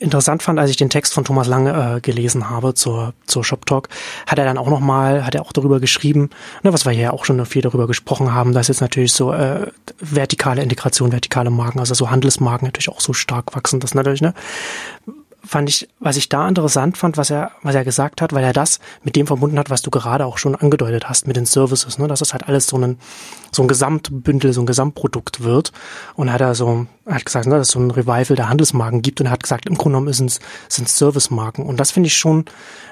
[0.00, 3.66] interessant fand, als ich den Text von Thomas Lange äh, gelesen habe zur, zur Shop
[3.66, 3.88] Talk,
[4.26, 6.30] hat er dann auch nochmal, hat er auch darüber geschrieben,
[6.62, 9.68] ne, was wir ja auch schon viel darüber gesprochen haben, dass jetzt natürlich so äh,
[10.00, 14.34] vertikale Integration, vertikale Marken, also so Handelsmarken natürlich auch so stark wachsen, das natürlich, ne?
[15.44, 18.52] Fand ich, was ich da interessant fand, was er, was er gesagt hat, weil er
[18.52, 21.98] das mit dem verbunden hat, was du gerade auch schon angedeutet hast mit den Services,
[21.98, 22.98] ne, dass es halt alles so ein,
[23.52, 25.72] so ein Gesamtbündel, so ein Gesamtprodukt wird.
[26.14, 29.02] Und er hat er so, hat gesagt, ne, dass es so ein Revival der Handelsmarken
[29.02, 31.64] gibt und er hat gesagt, im Grunde genommen sind es, Servicemarken.
[31.64, 32.44] Und das finde ich schon,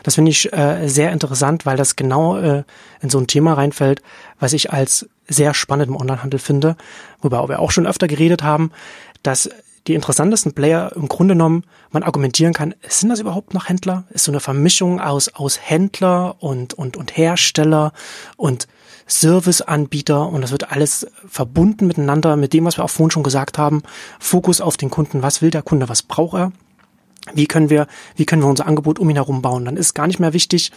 [0.02, 2.64] das finde ich äh, sehr interessant, weil das genau äh,
[3.00, 4.02] in so ein Thema reinfällt,
[4.38, 6.76] was ich als sehr spannend im Onlinehandel finde,
[7.20, 8.70] wobei wir auch schon öfter geredet haben,
[9.22, 9.50] dass
[9.88, 14.05] die interessantesten Player im Grunde genommen man argumentieren kann, sind das überhaupt noch Händler?
[14.11, 17.92] Ist so eine Vermischung aus, aus Händler und, und, und Hersteller
[18.37, 18.68] und
[19.07, 23.57] Serviceanbieter und das wird alles verbunden miteinander mit dem, was wir auch vorhin schon gesagt
[23.57, 23.83] haben.
[24.20, 25.22] Fokus auf den Kunden.
[25.22, 25.88] Was will der Kunde?
[25.88, 26.53] Was braucht er?
[27.33, 29.64] Wie können wir, wie können wir unser Angebot um ihn herum bauen?
[29.64, 30.72] Dann ist gar nicht mehr wichtig,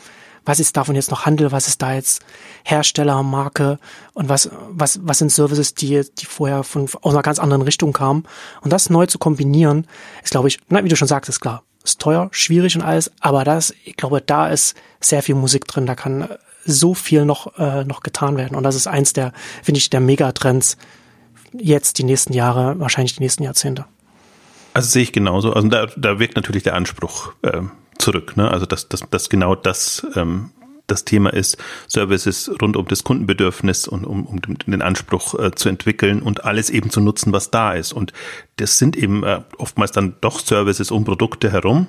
[0.46, 2.24] was ist davon jetzt noch Handel, was ist da jetzt
[2.64, 3.80] Hersteller, Marke
[4.14, 7.94] und was, was, was sind Services, die, die vorher von, aus einer ganz anderen Richtung
[7.94, 8.24] kamen.
[8.62, 9.88] Und das neu zu kombinieren,
[10.24, 13.12] ist, glaube ich, na, wie du schon sagst, ist klar, ist teuer, schwierig und alles,
[13.20, 16.28] aber das, ich glaube, da ist sehr viel Musik drin, da kann
[16.66, 18.56] so viel noch, äh, noch getan werden.
[18.56, 20.78] Und das ist eins der, finde ich, der Megatrends
[21.54, 23.86] jetzt die nächsten Jahre, wahrscheinlich die nächsten Jahrzehnte.
[24.74, 25.54] Also sehe ich genauso.
[25.54, 27.62] Also da, da wirkt natürlich der Anspruch äh,
[28.02, 28.36] zurück.
[28.38, 28.50] Ne?
[28.50, 30.52] Also dass, dass, dass genau das ähm,
[30.92, 35.70] das Thema ist, Services rund um das Kundenbedürfnis und um, um den Anspruch äh, zu
[35.70, 37.94] entwickeln und alles eben zu nutzen, was da ist.
[37.94, 38.14] Und
[38.58, 41.88] das sind eben äh, oftmals dann doch Services um Produkte herum.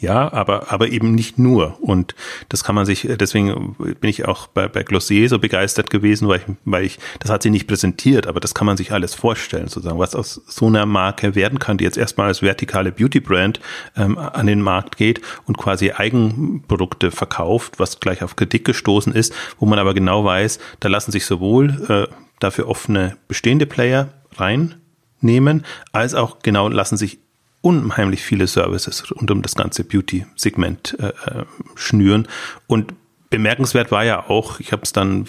[0.00, 1.78] Ja, aber, aber eben nicht nur.
[1.80, 2.14] Und
[2.48, 6.38] das kann man sich, deswegen bin ich auch bei, bei Glossier so begeistert gewesen, weil
[6.40, 9.68] ich, weil ich, das hat sie nicht präsentiert, aber das kann man sich alles vorstellen,
[9.68, 13.60] sozusagen, was aus so einer Marke werden kann, die jetzt erstmal als vertikale Beauty-Brand
[13.96, 19.34] ähm, an den Markt geht und quasi Eigenprodukte verkauft, was gleich auf Kritik gestoßen ist,
[19.58, 25.64] wo man aber genau weiß, da lassen sich sowohl äh, dafür offene bestehende Player reinnehmen,
[25.92, 27.23] als auch genau lassen sich
[27.64, 32.28] unheimlich viele Services rund um das ganze Beauty-Segment äh, äh, schnüren.
[32.66, 32.92] Und
[33.30, 35.26] bemerkenswert war ja auch, ich habe es dann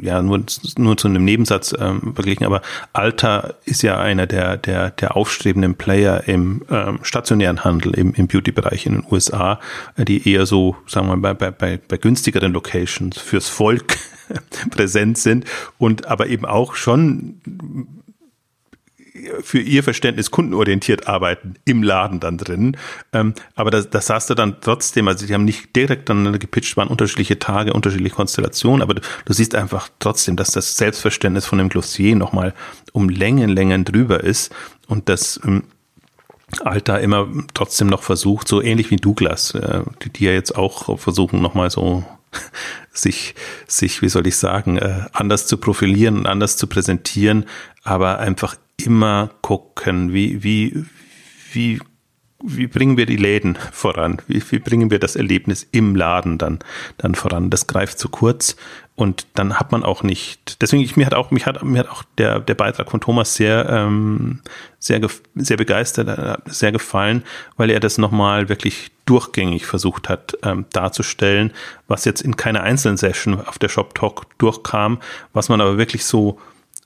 [0.00, 0.44] ja nur,
[0.76, 2.60] nur zu einem Nebensatz ähm, verglichen, aber
[2.92, 8.28] Alta ist ja einer der, der, der aufstrebenden Player im ähm, stationären Handel, im, im
[8.28, 9.58] Beauty-Bereich in den USA,
[9.96, 13.96] die eher so, sagen wir mal, bei, bei, bei günstigeren Locations fürs Volk
[14.70, 15.46] präsent sind
[15.78, 17.40] und aber eben auch schon
[19.42, 22.76] für ihr Verständnis kundenorientiert arbeiten im Laden dann drin.
[23.12, 26.76] Ähm, aber das, das hast du dann trotzdem, also die haben nicht direkt dann gepitcht,
[26.76, 31.58] waren unterschiedliche Tage, unterschiedliche Konstellationen, aber du, du siehst einfach trotzdem, dass das Selbstverständnis von
[31.58, 32.54] dem Glossier nochmal
[32.92, 34.52] um Längen, Längen drüber ist
[34.86, 35.64] und das ähm,
[36.64, 40.98] Alter immer trotzdem noch versucht, so ähnlich wie Douglas, äh, die, die ja jetzt auch
[40.98, 42.04] versuchen, nochmal so
[42.92, 43.34] sich,
[43.66, 47.46] sich, wie soll ich sagen, äh, anders zu profilieren und anders zu präsentieren,
[47.82, 50.84] aber einfach immer gucken, wie, wie,
[51.52, 51.80] wie,
[52.42, 54.20] wie bringen wir die Läden voran?
[54.26, 56.58] Wie, wie bringen wir das Erlebnis im Laden dann,
[56.98, 57.50] dann voran?
[57.50, 58.56] Das greift zu kurz
[59.00, 60.60] und dann hat man auch nicht.
[60.60, 63.34] Deswegen, ich, mir hat auch, mich hat, mir hat auch der, der Beitrag von Thomas
[63.34, 64.40] sehr, ähm,
[64.78, 65.00] sehr,
[65.34, 67.24] sehr begeistert, äh, sehr gefallen,
[67.56, 71.52] weil er das nochmal wirklich durchgängig versucht hat ähm, darzustellen,
[71.88, 75.00] was jetzt in keiner einzelnen Session auf der Shop Talk durchkam,
[75.32, 76.38] was man aber wirklich so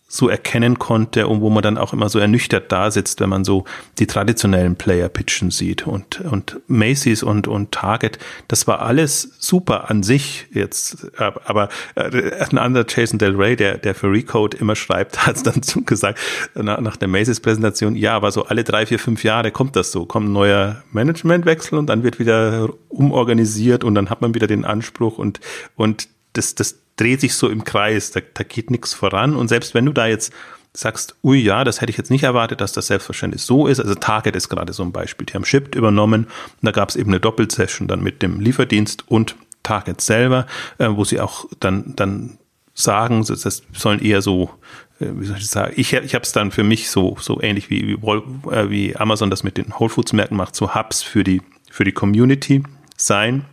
[0.07, 3.45] so erkennen konnte und wo man dann auch immer so ernüchtert da sitzt, wenn man
[3.45, 3.65] so
[3.99, 5.87] die traditionellen Player pitchen sieht.
[5.87, 12.33] Und, und Macy's und, und Target, das war alles super an sich jetzt, aber äh,
[12.49, 16.21] ein anderer Jason Del Rey, der, der für Recode immer schreibt, hat es dann gesagt,
[16.55, 19.91] nach, nach der Macy's Präsentation, ja, aber so alle drei, vier, fünf Jahre kommt das
[19.91, 24.47] so, kommt ein neuer Managementwechsel und dann wird wieder umorganisiert und dann hat man wieder
[24.47, 25.41] den Anspruch und,
[25.77, 29.35] und das, das dreht sich so im Kreis, da, da geht nichts voran.
[29.37, 30.33] Und selbst wenn du da jetzt
[30.77, 33.81] sagst, ui ja, das hätte ich jetzt nicht erwartet, dass das Selbstverständnis so ist.
[33.81, 35.27] Also Target ist gerade so ein Beispiel.
[35.27, 39.05] Die haben Shipped übernommen und da gab es eben eine Doppelsession dann mit dem Lieferdienst
[39.09, 40.47] und Target selber,
[40.79, 42.39] äh, wo sie auch dann, dann
[42.75, 44.51] sagen, das sollen eher so,
[44.99, 47.71] äh, wie soll ich sagen, ich, ich habe es dann für mich so, so ähnlich
[47.71, 51.23] wie, wie, äh, wie Amazon das mit den Whole Foods Märkten macht, so Hubs für
[51.23, 52.65] die, für die Community
[52.97, 53.45] sein.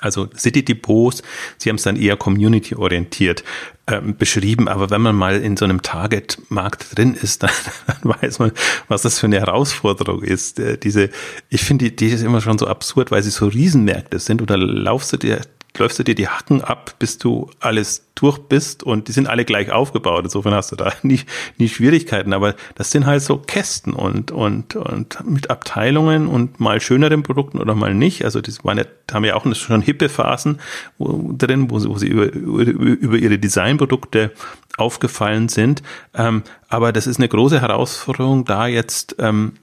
[0.00, 1.22] Also City Depots,
[1.58, 3.44] sie haben es dann eher community-orientiert
[3.86, 7.50] ähm, beschrieben, aber wenn man mal in so einem Target-Markt drin ist, dann,
[7.86, 8.52] dann, weiß man,
[8.88, 10.58] was das für eine Herausforderung ist.
[10.58, 11.10] Äh, diese,
[11.50, 14.56] ich finde, die, die ist immer schon so absurd, weil sie so Riesenmärkte sind oder
[14.56, 15.40] laufst du dir
[15.78, 19.44] läufst du dir die Hacken ab, bis du alles durch bist und die sind alle
[19.44, 20.24] gleich aufgebaut.
[20.24, 21.20] Insofern hast du da nie,
[21.58, 22.32] nie Schwierigkeiten.
[22.32, 27.58] Aber das sind halt so Kästen und, und, und mit Abteilungen und mal schöneren Produkten
[27.58, 28.24] oder mal nicht.
[28.24, 30.60] Also das waren ja, haben ja auch schon hippe Phasen
[30.98, 34.32] wo, drin, wo sie, wo sie über, über, über ihre Designprodukte
[34.76, 35.82] aufgefallen sind.
[36.14, 39.54] Ähm, aber das ist eine große Herausforderung, da jetzt ähm,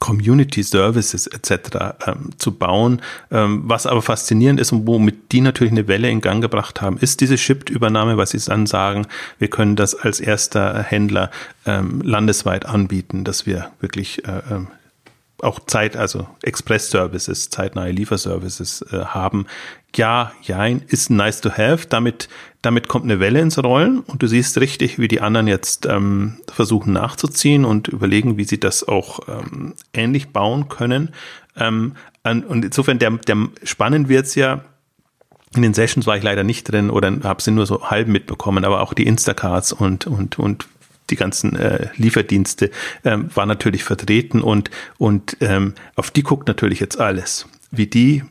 [0.00, 1.94] Community Services etc.
[2.06, 3.00] Ähm, zu bauen.
[3.30, 6.96] Ähm, was aber faszinierend ist und womit die natürlich eine Welle in Gang gebracht haben,
[6.98, 9.06] ist diese Shipped-Übernahme, was sie dann sagen,
[9.38, 11.30] wir können das als erster Händler
[11.66, 14.68] ähm, landesweit anbieten, dass wir wirklich äh, ähm,
[15.42, 19.46] auch Zeit, also Express-Services, zeitnahe Lieferservices äh, haben.
[19.94, 21.86] Ja, ja, ist nice to have.
[21.88, 22.28] Damit,
[22.62, 26.36] damit kommt eine Welle ins Rollen und du siehst richtig, wie die anderen jetzt ähm,
[26.52, 31.10] versuchen nachzuziehen und überlegen, wie sie das auch ähm, ähnlich bauen können.
[31.56, 34.62] Ähm, und insofern, der, der spannend wird's ja,
[35.54, 38.64] in den Sessions war ich leider nicht drin oder habe sie nur so halb mitbekommen,
[38.64, 40.68] aber auch die Instacards und, und, und
[41.08, 42.70] die ganzen äh, Lieferdienste
[43.04, 48.22] ähm, war natürlich vertreten und, und ähm, auf die guckt natürlich jetzt alles, wie die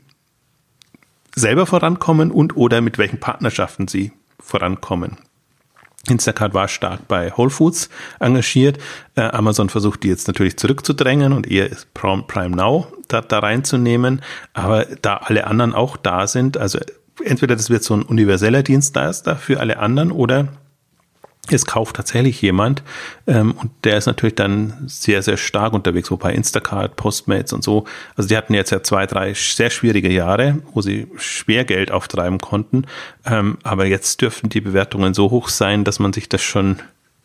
[1.35, 5.17] selber vorankommen und oder mit welchen Partnerschaften sie vorankommen.
[6.07, 8.77] Instacart war stark bei Whole Foods engagiert.
[9.15, 14.21] Äh, Amazon versucht die jetzt natürlich zurückzudrängen und eher Prime Now da, da reinzunehmen.
[14.53, 16.79] Aber da alle anderen auch da sind, also
[17.23, 20.47] entweder das wird so ein universeller Dienstleister für alle anderen oder
[21.51, 22.83] es kauft tatsächlich jemand
[23.27, 27.85] ähm, und der ist natürlich dann sehr, sehr stark unterwegs, wobei Instacart, Postmates und so,
[28.15, 32.39] also die hatten jetzt ja zwei, drei sehr schwierige Jahre, wo sie schwer Geld auftreiben
[32.39, 32.85] konnten,
[33.25, 36.77] ähm, aber jetzt dürften die Bewertungen so hoch sein, dass man sich das schon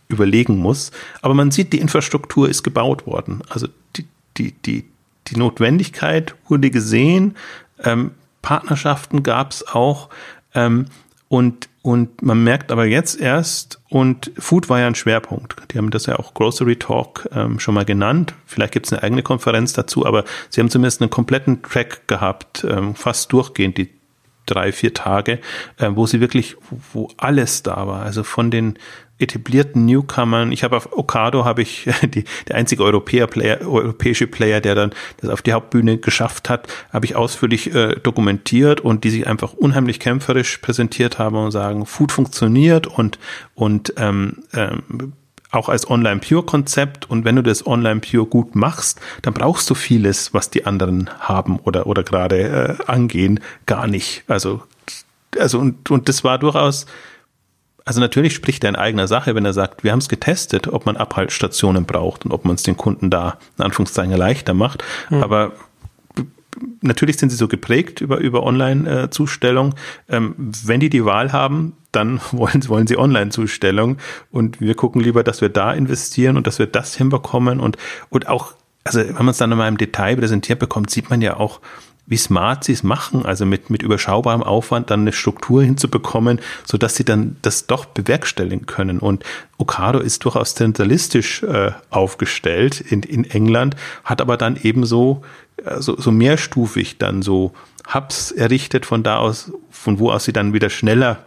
[0.08, 0.90] überlegen muss.
[1.22, 3.42] Aber man sieht, die Infrastruktur ist gebaut worden.
[3.48, 4.06] Also die,
[4.36, 4.84] die, die,
[5.28, 7.36] die Notwendigkeit wurde gesehen,
[7.82, 10.10] ähm, Partnerschaften gab es auch
[10.54, 10.86] ähm,
[11.28, 15.56] und und man merkt aber jetzt erst, und Food war ja ein Schwerpunkt.
[15.70, 18.32] Die haben das ja auch Grocery Talk ähm, schon mal genannt.
[18.46, 22.66] Vielleicht gibt es eine eigene Konferenz dazu, aber sie haben zumindest einen kompletten Track gehabt,
[22.66, 23.90] ähm, fast durchgehend die
[24.46, 25.40] drei, vier Tage,
[25.76, 26.56] äh, wo sie wirklich,
[26.94, 28.02] wo alles da war.
[28.02, 28.78] Also von den
[29.24, 30.52] etablierten Newcomern.
[30.52, 34.90] Ich habe auf Okado habe ich die, der einzige Europäer Player, europäische Player, der dann
[35.20, 39.52] das auf die Hauptbühne geschafft hat, habe ich ausführlich äh, dokumentiert und die sich einfach
[39.52, 43.18] unheimlich kämpferisch präsentiert haben und sagen, Food funktioniert und
[43.54, 45.12] und ähm, ähm,
[45.54, 50.50] auch als Online-Pure-Konzept und wenn du das Online-Pure gut machst, dann brauchst du vieles, was
[50.50, 54.24] die anderen haben oder, oder gerade äh, angehen, gar nicht.
[54.26, 54.62] Also,
[55.38, 56.86] also und, und das war durchaus
[57.84, 60.86] also natürlich spricht er in eigener Sache, wenn er sagt, wir haben es getestet, ob
[60.86, 64.82] man Abhaltstationen braucht und ob man es den Kunden da in Anführungszeichen leichter macht.
[65.10, 65.22] Mhm.
[65.22, 65.52] Aber
[66.80, 69.74] natürlich sind sie so geprägt über, über Online-Zustellung.
[70.08, 73.98] Ähm, wenn die die Wahl haben, dann wollen, wollen sie Online-Zustellung
[74.30, 77.76] und wir gucken lieber, dass wir da investieren und dass wir das hinbekommen und,
[78.08, 81.36] und auch, also wenn man es dann mal im Detail präsentiert bekommt, sieht man ja
[81.36, 81.60] auch,
[82.06, 86.76] wie smart sie es machen, also mit, mit überschaubarem Aufwand dann eine Struktur hinzubekommen, so
[86.76, 88.98] dass sie dann das doch bewerkstelligen können.
[88.98, 89.24] Und
[89.56, 95.22] Okado ist durchaus zentralistisch äh, aufgestellt in, in England, hat aber dann eben so,
[95.64, 97.52] äh, so, so mehrstufig dann so
[97.92, 101.24] Hubs errichtet, von da aus, von wo aus sie dann wieder schneller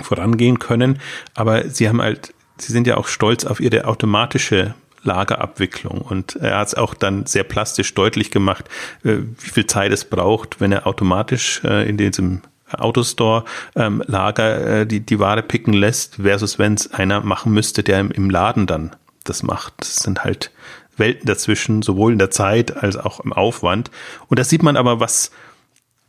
[0.00, 0.98] vorangehen können.
[1.34, 6.00] Aber sie haben halt, sie sind ja auch stolz auf ihre automatische Lagerabwicklung.
[6.00, 8.66] Und er hat es auch dann sehr plastisch deutlich gemacht,
[9.04, 13.44] äh, wie viel Zeit es braucht, wenn er automatisch äh, in diesem Autostore
[13.76, 18.00] ähm, Lager äh, die, die Ware picken lässt, versus wenn es einer machen müsste, der
[18.00, 19.74] im, im Laden dann das macht.
[19.78, 20.50] Das sind halt
[20.96, 23.90] Welten dazwischen, sowohl in der Zeit als auch im Aufwand.
[24.28, 25.30] Und da sieht man aber, was,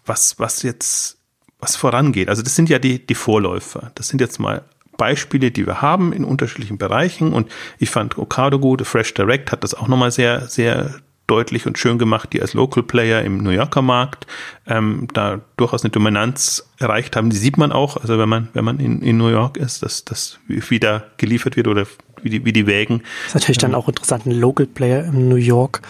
[0.05, 1.17] was, was jetzt,
[1.59, 2.29] was vorangeht.
[2.29, 3.91] Also das sind ja die, die Vorläufer.
[3.95, 4.63] Das sind jetzt mal
[4.99, 7.33] Beispiele, die wir haben in unterschiedlichen Bereichen.
[7.33, 10.93] Und ich fand Okado gut, Fresh Direct hat das auch nochmal sehr, sehr
[11.25, 14.25] deutlich und schön gemacht, die als Local Player im New Yorker Markt
[14.67, 17.29] ähm, da durchaus eine Dominanz erreicht haben.
[17.29, 20.05] Die sieht man auch, also wenn man, wenn man in, in New York ist, dass
[20.05, 21.85] das wieder geliefert wird oder
[22.21, 23.03] wie die, wie die Wägen.
[23.25, 25.81] Das ist natürlich dann ähm, auch interessant, ein Local Player im New York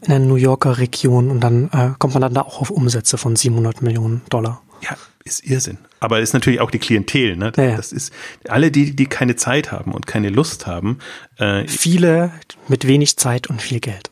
[0.00, 3.16] in der New Yorker Region und dann äh, kommt man dann da auch auf Umsätze
[3.16, 4.62] von 700 Millionen Dollar.
[4.82, 5.78] Ja, ist Irrsinn.
[6.00, 7.36] Aber ist natürlich auch die Klientel.
[7.36, 7.52] Ne?
[7.56, 7.76] Ja, ja.
[7.76, 8.12] Das ist
[8.46, 10.98] alle die, die keine Zeit haben und keine Lust haben.
[11.38, 12.32] Äh, Viele
[12.68, 14.10] mit wenig Zeit und viel Geld.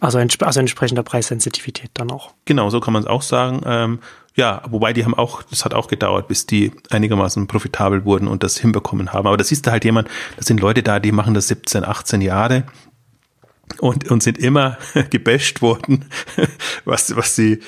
[0.00, 2.32] Also, entsp also entsprechender Preissensitivität dann auch.
[2.44, 3.62] Genau, so kann man es auch sagen.
[3.66, 3.98] Ähm,
[4.36, 8.44] ja, wobei die haben auch, das hat auch gedauert, bis die einigermaßen profitabel wurden und
[8.44, 9.26] das hinbekommen haben.
[9.26, 10.06] Aber das ist da halt jemand,
[10.36, 12.62] das sind Leute da, die machen das 17, 18 Jahre
[13.80, 14.78] und, und sind immer
[15.10, 16.04] gebasht worden,
[16.84, 17.60] was, was sie,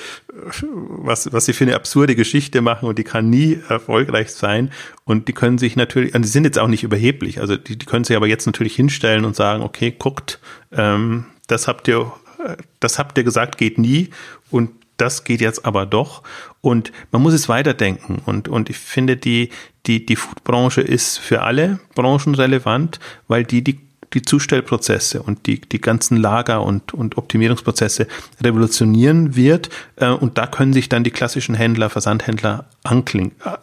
[0.61, 4.71] was, was sie für eine absurde Geschichte machen und die kann nie erfolgreich sein.
[5.05, 7.85] Und die können sich natürlich, und die sind jetzt auch nicht überheblich, also die, die
[7.85, 10.39] können sich aber jetzt natürlich hinstellen und sagen, okay, guckt,
[10.71, 12.11] ähm, das habt ihr,
[12.79, 14.09] das habt ihr gesagt, geht nie
[14.49, 16.21] und das geht jetzt aber doch.
[16.61, 18.21] Und man muss es weiterdenken.
[18.25, 19.49] Und, und ich finde, die,
[19.87, 23.79] die, die Foodbranche ist für alle Branchen relevant, weil die die
[24.13, 28.07] die Zustellprozesse und die, die ganzen Lager und, und Optimierungsprozesse
[28.41, 29.69] revolutionieren wird.
[29.95, 33.57] Äh, und da können sich dann die klassischen Händler, Versandhändler ankling, äh,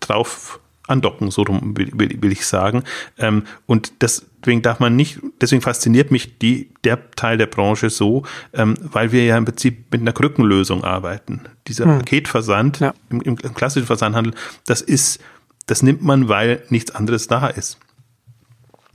[0.00, 2.84] drauf andocken, so rum will, will, will ich sagen.
[3.18, 8.24] Ähm, und deswegen darf man nicht, deswegen fasziniert mich die, der Teil der Branche so,
[8.52, 11.40] ähm, weil wir ja im Prinzip mit einer Krückenlösung arbeiten.
[11.66, 11.98] Dieser hm.
[11.98, 12.94] Paketversand ja.
[13.10, 14.34] im, im klassischen Versandhandel,
[14.66, 15.20] das ist,
[15.66, 17.78] das nimmt man, weil nichts anderes da ist.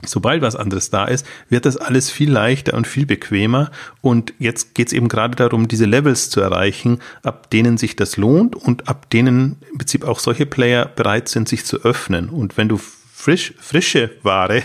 [0.06, 3.70] Sobald was anderes da ist, wird das alles viel leichter und viel bequemer.
[4.00, 8.16] Und jetzt geht es eben gerade darum, diese Levels zu erreichen, ab denen sich das
[8.16, 12.28] lohnt und ab denen im Prinzip auch solche Player bereit sind, sich zu öffnen.
[12.28, 12.78] Und wenn du
[13.12, 14.62] frisch, frische Ware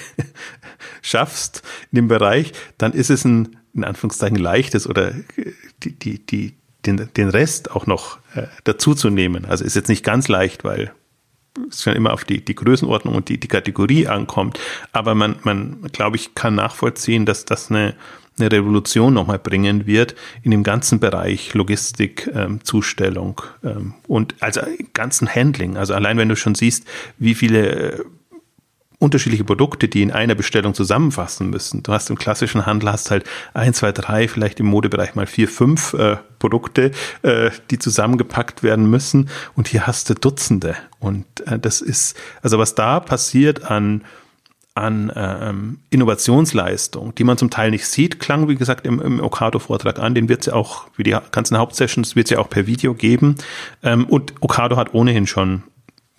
[1.02, 5.14] schaffst in dem Bereich, dann ist es ein, in Anführungszeichen, leichtes oder
[5.84, 6.54] die, die, die,
[6.86, 9.46] den, den Rest auch noch äh, dazu zu nehmen.
[9.46, 10.94] Also ist jetzt nicht ganz leicht, weil
[11.70, 14.60] es schon immer auf die, die Größenordnung und die, die Kategorie ankommt.
[14.92, 17.96] Aber man, man, glaube ich, kann nachvollziehen, dass das eine,
[18.38, 24.62] eine Revolution nochmal bringen wird in dem ganzen Bereich Logistik, ähm, Zustellung ähm, und also
[24.94, 25.78] ganzen Handling.
[25.78, 26.86] Also allein wenn du schon siehst,
[27.18, 28.04] wie viele äh,
[29.00, 31.84] unterschiedliche Produkte, die in einer Bestellung zusammenfassen müssen.
[31.84, 35.48] Du hast im klassischen Handel hast halt ein, zwei, drei, vielleicht im Modebereich mal vier,
[35.48, 39.30] fünf äh, Produkte, äh, die zusammengepackt werden müssen.
[39.56, 40.76] Und hier hast du Dutzende.
[41.00, 44.04] Und äh, das ist, also was da passiert an
[44.76, 50.00] an ähm, Innovationsleistung, die man zum Teil nicht sieht, klang wie gesagt im, im Okado-Vortrag
[50.00, 50.14] an.
[50.16, 52.94] Den wird es ja auch, wie die ganzen Hauptsessions, wird es ja auch per Video
[52.94, 53.36] geben.
[53.84, 55.64] Ähm, und Okado hat ohnehin schon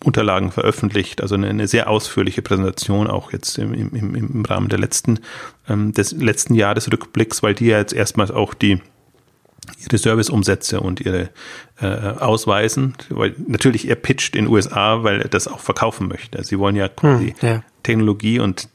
[0.04, 4.78] Unterlagen veröffentlicht, also eine, eine, sehr ausführliche Präsentation auch jetzt im, im, im Rahmen der
[4.78, 5.20] letzten,
[5.68, 8.80] ähm, des letzten Jahresrückblicks, weil die ja jetzt erstmals auch die
[9.84, 11.30] ihre Serviceumsätze und ihre
[11.80, 16.42] äh, ausweisen, weil natürlich er pitcht in den USA, weil er das auch verkaufen möchte.
[16.44, 17.62] Sie wollen ja quasi hm, ja.
[17.82, 18.68] Technologie und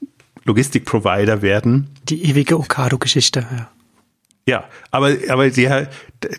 [0.43, 1.89] Logistikprovider werden.
[2.03, 3.69] Die ewige Okado-Geschichte, ja.
[4.47, 5.69] Ja, aber, aber sie,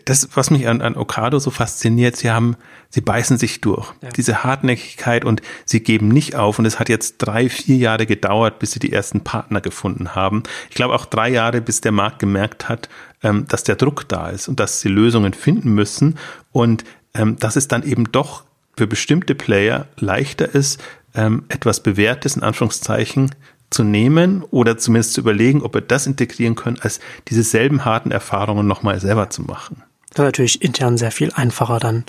[0.04, 2.56] das, was mich an, an Okado so fasziniert, sie haben,
[2.90, 3.92] sie beißen sich durch.
[4.02, 4.08] Ja.
[4.10, 6.58] Diese Hartnäckigkeit und sie geben nicht auf.
[6.58, 10.42] Und es hat jetzt drei, vier Jahre gedauert, bis sie die ersten Partner gefunden haben.
[10.68, 12.88] Ich glaube auch drei Jahre, bis der Markt gemerkt hat,
[13.22, 16.18] ähm, dass der Druck da ist und dass sie Lösungen finden müssen.
[16.50, 16.84] Und
[17.14, 18.44] ähm, dass es dann eben doch
[18.76, 20.82] für bestimmte Player leichter ist,
[21.14, 23.30] ähm, etwas Bewährtes in Anführungszeichen
[23.72, 28.10] zu nehmen oder zumindest zu überlegen, ob wir das integrieren können, als diese selben harten
[28.10, 29.82] Erfahrungen nochmal selber zu machen.
[30.10, 32.04] Das ist natürlich intern sehr viel einfacher dann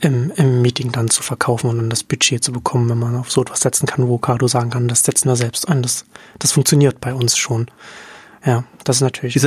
[0.00, 3.30] im, im Meeting dann zu verkaufen und dann das Budget zu bekommen, wenn man auf
[3.30, 5.82] so etwas setzen kann, wo Cardo sagen kann, das setzen wir selbst ein.
[5.82, 6.04] Das,
[6.38, 7.66] das funktioniert bei uns schon.
[8.44, 9.36] Ja, das ist natürlich.
[9.36, 9.44] Ist,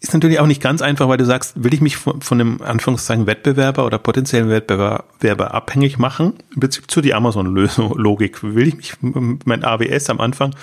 [0.00, 2.62] ist natürlich auch nicht ganz einfach, weil du sagst, will ich mich von, von einem
[2.62, 6.34] Anführungszeichen Wettbewerber oder potenziellen Wettbewerber abhängig machen?
[6.54, 8.42] In Bezug zu die Amazon-Logik.
[8.42, 10.54] Will ich mich, mein AWS am Anfang?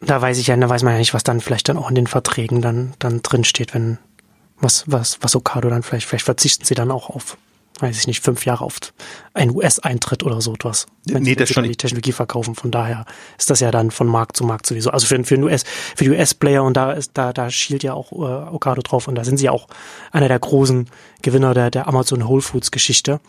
[0.00, 1.96] Da weiß ich ja, da weiß man ja nicht, was dann vielleicht dann auch in
[1.96, 3.98] den Verträgen dann, dann drin steht, wenn,
[4.60, 7.36] was, was, was Okado dann vielleicht, vielleicht verzichten sie dann auch auf
[7.80, 8.78] weiß ich nicht, fünf Jahre auf
[9.34, 10.86] ein US-Eintritt oder so etwas.
[11.04, 12.54] Wenn nee, das schon die Technologie verkaufen.
[12.54, 13.04] Von daher
[13.38, 14.90] ist das ja dann von Markt zu Markt sowieso.
[14.90, 17.94] Also für, für, den US, für die US-Player und da ist, da, da schielt ja
[17.94, 19.68] auch äh, Okado drauf und da sind sie ja auch
[20.10, 20.88] einer der großen
[21.22, 23.20] Gewinner der, der Amazon Whole Foods Geschichte.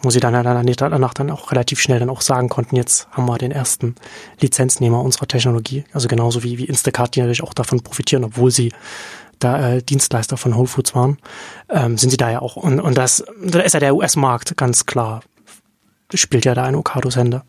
[0.00, 3.36] Wo sie dann danach dann auch relativ schnell dann auch sagen konnten, jetzt haben wir
[3.36, 3.96] den ersten
[4.40, 5.82] Lizenznehmer unserer Technologie.
[5.92, 8.72] Also genauso wie, wie Instacart, die natürlich auch davon profitieren, obwohl sie
[9.38, 11.18] da äh, Dienstleister von Whole Foods waren,
[11.68, 12.56] ähm, sind sie da ja auch.
[12.56, 15.22] Und, und das, da ist ja der US-Markt ganz klar,
[16.14, 17.42] spielt ja da in Okados Hände.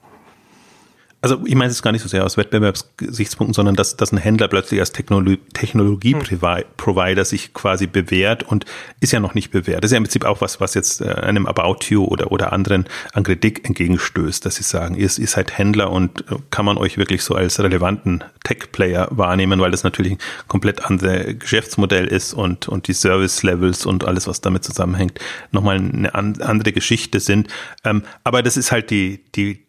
[1.21, 4.47] Also ich meine es gar nicht so sehr aus Wettbewerbsgesichtspunkten, sondern dass, dass ein Händler
[4.47, 8.65] plötzlich als Technologie, Technologie-Provider sich quasi bewährt und
[9.01, 9.83] ist ja noch nicht bewährt.
[9.83, 12.53] Das ist ja im Prinzip auch was, was jetzt äh, einem About You oder, oder
[12.53, 16.77] anderen an Kritik entgegenstößt, dass sie sagen, ihr, ihr seid Händler und äh, kann man
[16.77, 22.33] euch wirklich so als relevanten Tech-Player wahrnehmen, weil das natürlich ein komplett anderes Geschäftsmodell ist
[22.33, 25.19] und, und die Service-Levels und alles, was damit zusammenhängt,
[25.51, 27.49] nochmal eine andere Geschichte sind.
[27.83, 29.65] Ähm, aber das ist halt die, die,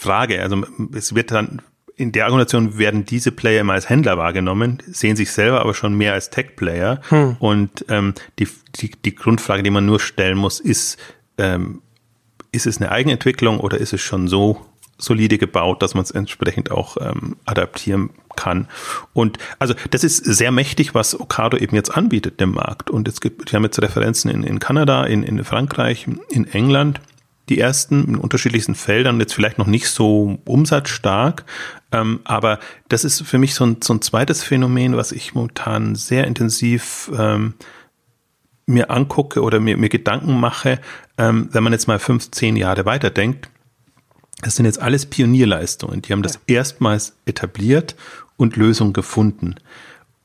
[0.00, 0.42] Frage.
[0.42, 1.62] Also es wird dann
[1.96, 5.92] in der Argumentation werden diese Player immer als Händler wahrgenommen, sehen sich selber aber schon
[5.94, 7.02] mehr als Tech-Player.
[7.10, 7.36] Hm.
[7.38, 10.98] Und ähm, die, die, die Grundfrage, die man nur stellen muss, ist,
[11.36, 11.82] ähm,
[12.52, 14.64] ist es eine Eigenentwicklung oder ist es schon so
[14.96, 18.66] solide gebaut, dass man es entsprechend auch ähm, adaptieren kann.
[19.12, 22.88] Und also das ist sehr mächtig, was Ocado eben jetzt anbietet dem Markt.
[22.88, 27.00] Und es gibt, die haben jetzt Referenzen in, in Kanada, in, in Frankreich, in England
[27.50, 31.44] die ersten in unterschiedlichsten Feldern, jetzt vielleicht noch nicht so umsatzstark,
[31.92, 35.96] ähm, aber das ist für mich so ein, so ein zweites Phänomen, was ich momentan
[35.96, 37.54] sehr intensiv ähm,
[38.66, 40.80] mir angucke oder mir, mir Gedanken mache,
[41.18, 43.50] ähm, wenn man jetzt mal fünf, zehn Jahre weiterdenkt.
[44.42, 46.00] Das sind jetzt alles Pionierleistungen.
[46.00, 46.56] Die haben das ja.
[46.56, 47.96] erstmals etabliert
[48.36, 49.56] und Lösungen gefunden.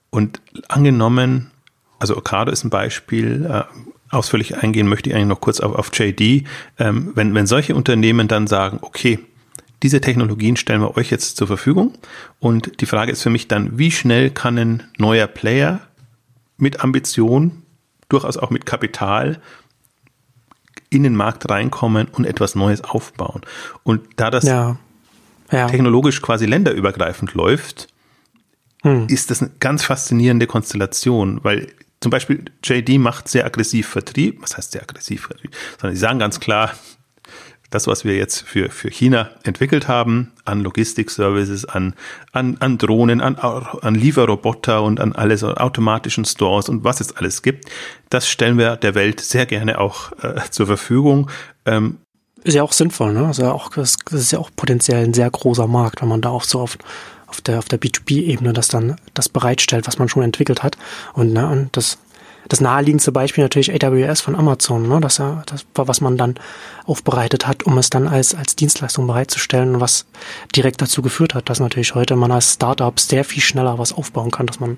[0.09, 1.51] Und angenommen,
[1.99, 3.63] also Ocado ist ein Beispiel, äh,
[4.10, 6.45] ausführlich eingehen möchte ich eigentlich noch kurz auf, auf JD.
[6.78, 9.20] Ähm, wenn, wenn solche Unternehmen dann sagen, okay,
[9.84, 11.93] diese Technologien stellen wir euch jetzt zur Verfügung
[12.39, 15.82] und die Frage ist für mich dann, wie schnell kann ein neuer Player
[16.58, 17.64] mit Ambition,
[18.10, 19.41] durchaus auch mit Kapital
[20.89, 23.41] in den Markt reinkommen und etwas Neues aufbauen.
[23.84, 24.78] Und da das ja.
[25.51, 25.68] Ja.
[25.68, 27.88] technologisch quasi länderübergreifend läuft,
[28.82, 29.08] hm.
[29.08, 31.68] ist das eine ganz faszinierende Konstellation, weil
[32.06, 34.39] zum Beispiel JD macht sehr aggressiv Vertrieb.
[34.43, 35.56] Was heißt sehr aggressiv Vertrieb?
[35.82, 36.72] Sondern sie sagen ganz klar,
[37.72, 41.95] das, was wir jetzt für, für China entwickelt haben, an Logistik-Services, an,
[42.32, 47.41] an, an Drohnen, an, an Lieferroboter und an alles, automatischen Stores und was es alles
[47.41, 47.72] gibt,
[48.10, 51.32] das stellen wir der Welt sehr gerne auch äh, zur Verfügung.
[51.66, 51.97] Ähm,
[52.43, 53.26] ist ja auch sinnvoll, ne?
[53.26, 56.43] Also auch, das ist ja auch potenziell ein sehr großer Markt, wenn man da auch
[56.43, 56.78] so oft
[57.36, 60.77] auf der, auf der B2B-Ebene das dann das bereitstellt, was man schon entwickelt hat.
[61.13, 61.97] Und, ne, und das,
[62.47, 64.99] das naheliegendste Beispiel natürlich AWS von Amazon, ne?
[65.01, 66.36] das, das war, was man dann
[66.86, 70.05] aufbereitet hat, um es dann als, als Dienstleistung bereitzustellen, was
[70.55, 74.31] direkt dazu geführt hat, dass natürlich heute man als Startup sehr viel schneller was aufbauen
[74.31, 74.77] kann, dass man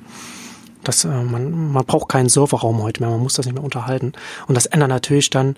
[0.83, 4.13] das, äh, man, man braucht keinen Serverraum heute mehr, man muss das nicht mehr unterhalten.
[4.47, 5.57] Und das ändert natürlich dann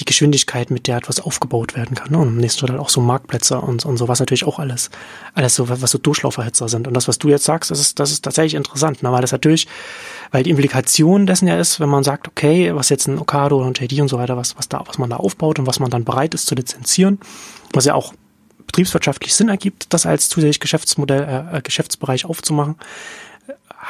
[0.00, 2.10] die Geschwindigkeit, mit der etwas aufgebaut werden kann.
[2.10, 2.18] Ne?
[2.18, 4.90] Und im nächsten Schritt halt auch so Marktplätze und, und so, was natürlich auch alles,
[5.34, 6.88] alles so, was so Durchlauferhitzer sind.
[6.88, 9.12] Und das, was du jetzt sagst, das ist, das ist tatsächlich interessant, ne?
[9.12, 9.68] weil das natürlich,
[10.30, 13.78] weil die Implikation dessen ja ist, wenn man sagt, okay, was jetzt ein Ocado und
[13.78, 16.04] JD und so weiter, was, was da, was man da aufbaut und was man dann
[16.04, 17.18] bereit ist zu lizenzieren,
[17.72, 18.14] was ja auch
[18.66, 21.22] betriebswirtschaftlich Sinn ergibt, das als zusätzlich Geschäftsmodell,
[21.52, 22.76] äh, äh Geschäftsbereich aufzumachen,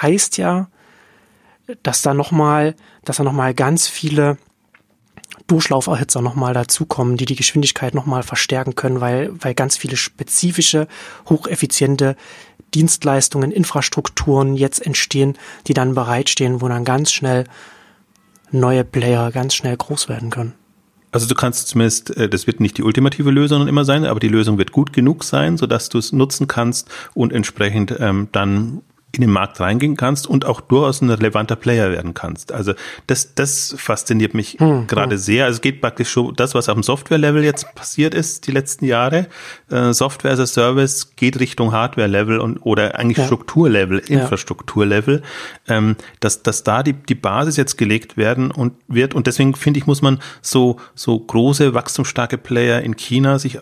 [0.03, 0.69] heißt ja,
[1.83, 4.39] dass da nochmal, dass da nochmal ganz viele
[5.47, 10.87] Durchlauferhitzer nochmal dazukommen, die die Geschwindigkeit nochmal verstärken können, weil, weil ganz viele spezifische,
[11.29, 12.17] hocheffiziente
[12.75, 17.45] Dienstleistungen, Infrastrukturen jetzt entstehen, die dann bereitstehen, wo dann ganz schnell
[18.53, 20.55] neue Player ganz schnell groß werden können.
[21.13, 24.29] Also du kannst zumindest, äh, das wird nicht die ultimative Lösung immer sein, aber die
[24.29, 29.23] Lösung wird gut genug sein, sodass du es nutzen kannst und entsprechend ähm, dann in
[29.23, 32.53] den Markt reingehen kannst und auch durchaus ein relevanter Player werden kannst.
[32.53, 32.75] Also
[33.07, 35.19] das, das fasziniert mich hm, gerade hm.
[35.19, 35.45] sehr.
[35.47, 39.27] Also es geht praktisch schon das, was dem Software-Level jetzt passiert ist die letzten Jahre.
[39.71, 43.27] Äh, Software as a Service geht Richtung Hardware-Level und oder eigentlich ja.
[43.27, 45.23] Strukturlevel, Infrastrukturlevel,
[45.69, 49.15] ähm, dass, dass da die, die Basis jetzt gelegt werden und wird.
[49.15, 53.59] Und deswegen finde ich, muss man so, so große, wachstumsstarke Player in China sich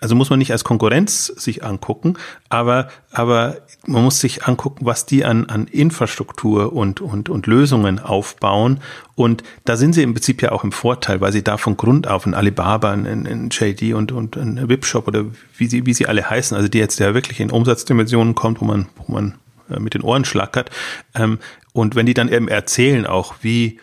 [0.00, 2.14] also muss man nicht als Konkurrenz sich angucken,
[2.48, 7.98] aber, aber man muss sich angucken, was die an, an Infrastruktur und, und, und Lösungen
[7.98, 8.80] aufbauen.
[9.14, 12.08] Und da sind sie im Prinzip ja auch im Vorteil, weil sie da von Grund
[12.08, 15.26] auf ein Alibaba, ein, ein JD und, und ein Webshop oder
[15.56, 18.64] wie sie, wie sie alle heißen, also die jetzt ja wirklich in Umsatzdimensionen kommt, wo
[18.64, 19.34] man, wo man
[19.68, 20.70] äh, mit den Ohren schlackert.
[21.14, 21.38] Ähm,
[21.72, 23.78] und wenn die dann eben erzählen auch, wie,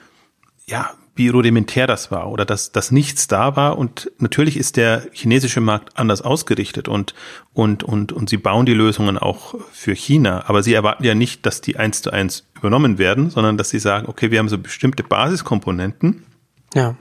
[0.65, 3.77] ja, wie rudimentär das war oder dass, dass nichts da war.
[3.77, 7.13] Und natürlich ist der chinesische Markt anders ausgerichtet und,
[7.53, 10.43] und, und, und sie bauen die Lösungen auch für China.
[10.47, 13.79] Aber sie erwarten ja nicht, dass die eins zu eins übernommen werden, sondern dass sie
[13.79, 16.23] sagen, okay, wir haben so bestimmte Basiskomponenten.
[16.73, 16.95] Ja.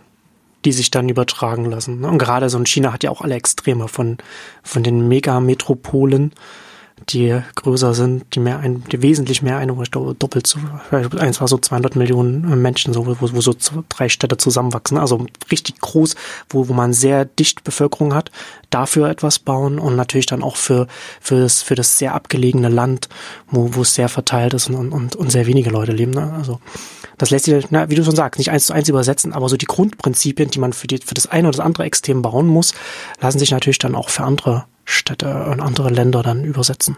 [0.65, 2.05] Die sich dann übertragen lassen.
[2.05, 4.19] Und gerade so ein China hat ja auch alle Extreme von,
[4.63, 6.33] von den Megametropolen
[7.11, 10.59] die größer sind, die mehr ein, die wesentlich mehr Einwohner, ich glaube doppelt so,
[10.91, 13.55] eins war so 200 Millionen Menschen, so, wo, wo so
[13.89, 16.17] drei Städte zusammenwachsen, also richtig groß,
[16.49, 18.31] wo, wo man sehr dicht Bevölkerung hat,
[18.71, 20.87] dafür etwas bauen und natürlich dann auch für,
[21.21, 23.09] für das, für das sehr abgelegene Land,
[23.51, 26.33] wo, wo es sehr verteilt ist und, und, und sehr wenige Leute leben, ne?
[26.33, 26.61] also
[27.19, 29.57] das lässt sich, na, wie du schon sagst, nicht eins zu eins übersetzen, aber so
[29.57, 32.75] die Grundprinzipien, die man für, die, für das eine oder das andere Extrem bauen muss,
[33.21, 36.97] lassen sich natürlich dann auch für andere Städte und andere Länder dann übersetzen.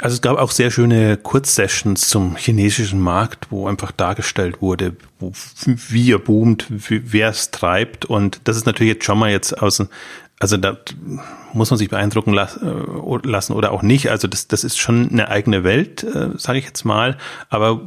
[0.00, 5.32] Also es gab auch sehr schöne Kurzsessions zum chinesischen Markt, wo einfach dargestellt wurde, wo,
[5.64, 8.04] wie er boomt, wer es treibt.
[8.04, 9.82] Und das ist natürlich jetzt schon mal jetzt aus,
[10.38, 10.76] also da
[11.54, 14.10] muss man sich beeindrucken äh, lassen oder auch nicht.
[14.10, 17.16] Also das, das ist schon eine eigene Welt, äh, sage ich jetzt mal.
[17.48, 17.80] Aber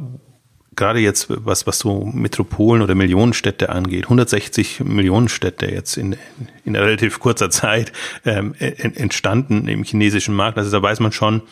[0.76, 6.16] gerade jetzt, was, was so Metropolen oder Millionenstädte angeht, 160 Millionenstädte jetzt in,
[6.64, 7.92] in relativ kurzer Zeit
[8.24, 10.58] ähm, entstanden im chinesischen Markt.
[10.58, 11.42] Also da weiß man schon,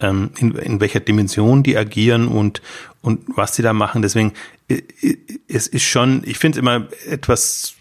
[0.00, 2.60] ähm, in, in welcher Dimension die agieren und,
[3.00, 4.02] und was sie da machen.
[4.02, 4.34] Deswegen,
[5.48, 7.74] es ist schon, ich finde es immer etwas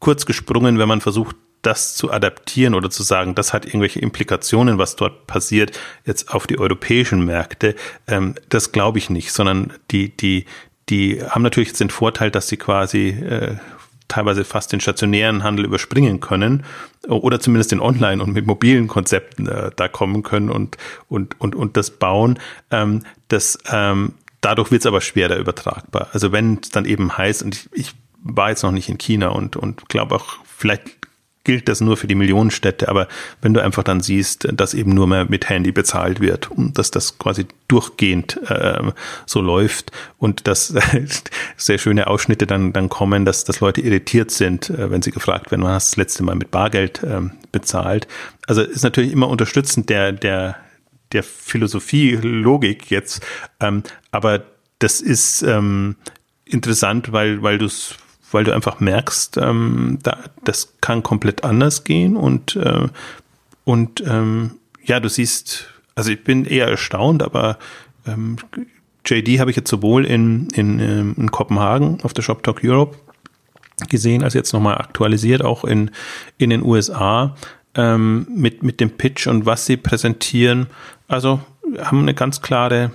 [0.00, 1.36] kurz gesprungen, wenn man versucht,
[1.66, 6.46] das zu adaptieren oder zu sagen, das hat irgendwelche Implikationen, was dort passiert, jetzt auf
[6.46, 7.74] die europäischen Märkte,
[8.06, 10.46] ähm, das glaube ich nicht, sondern die, die,
[10.88, 13.56] die haben natürlich jetzt den Vorteil, dass sie quasi äh,
[14.08, 16.64] teilweise fast den stationären Handel überspringen können
[17.08, 20.76] oder zumindest den Online- und mit mobilen Konzepten äh, da kommen können und,
[21.08, 22.38] und, und, und das bauen.
[22.70, 26.08] Ähm, das, ähm, dadurch wird es aber schwerer übertragbar.
[26.12, 29.28] Also wenn es dann eben heißt, und ich, ich war jetzt noch nicht in China
[29.28, 31.03] und, und glaube auch, vielleicht
[31.44, 33.06] gilt das nur für die Millionenstädte, aber
[33.42, 36.90] wenn du einfach dann siehst, dass eben nur mehr mit Handy bezahlt wird und dass
[36.90, 38.90] das quasi durchgehend äh,
[39.26, 41.06] so läuft und dass äh,
[41.56, 45.50] sehr schöne Ausschnitte dann, dann kommen, dass, dass Leute irritiert sind, äh, wenn sie gefragt
[45.50, 47.20] werden, wann hast du das letzte Mal mit Bargeld äh,
[47.52, 48.08] bezahlt.
[48.46, 50.56] Also ist natürlich immer unterstützend der, der,
[51.12, 53.24] der Philosophie, Logik jetzt,
[53.60, 54.44] ähm, aber
[54.78, 55.96] das ist ähm,
[56.44, 57.96] interessant, weil, weil du es
[58.34, 62.88] weil du einfach merkst, ähm, da, das kann komplett anders gehen und, äh,
[63.64, 67.58] und ähm, ja, du siehst, also ich bin eher erstaunt, aber
[68.06, 68.36] ähm,
[69.06, 72.98] JD habe ich jetzt sowohl in, in, ähm, in Kopenhagen auf der Shop Talk Europe
[73.88, 75.90] gesehen, als jetzt nochmal aktualisiert, auch in,
[76.36, 77.36] in den USA
[77.76, 80.66] ähm, mit, mit dem Pitch und was sie präsentieren.
[81.08, 81.40] Also
[81.78, 82.90] haben eine ganz klare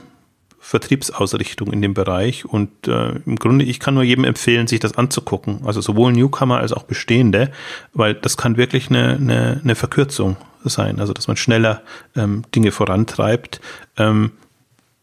[0.70, 2.46] Vertriebsausrichtung in dem Bereich.
[2.46, 5.62] Und äh, im Grunde, ich kann nur jedem empfehlen, sich das anzugucken.
[5.66, 7.50] Also sowohl Newcomer als auch Bestehende,
[7.94, 11.00] weil das kann wirklich eine, eine, eine Verkürzung sein.
[11.00, 11.82] Also dass man schneller
[12.16, 13.62] ähm, Dinge vorantreibt.
[13.98, 14.34] Ähm,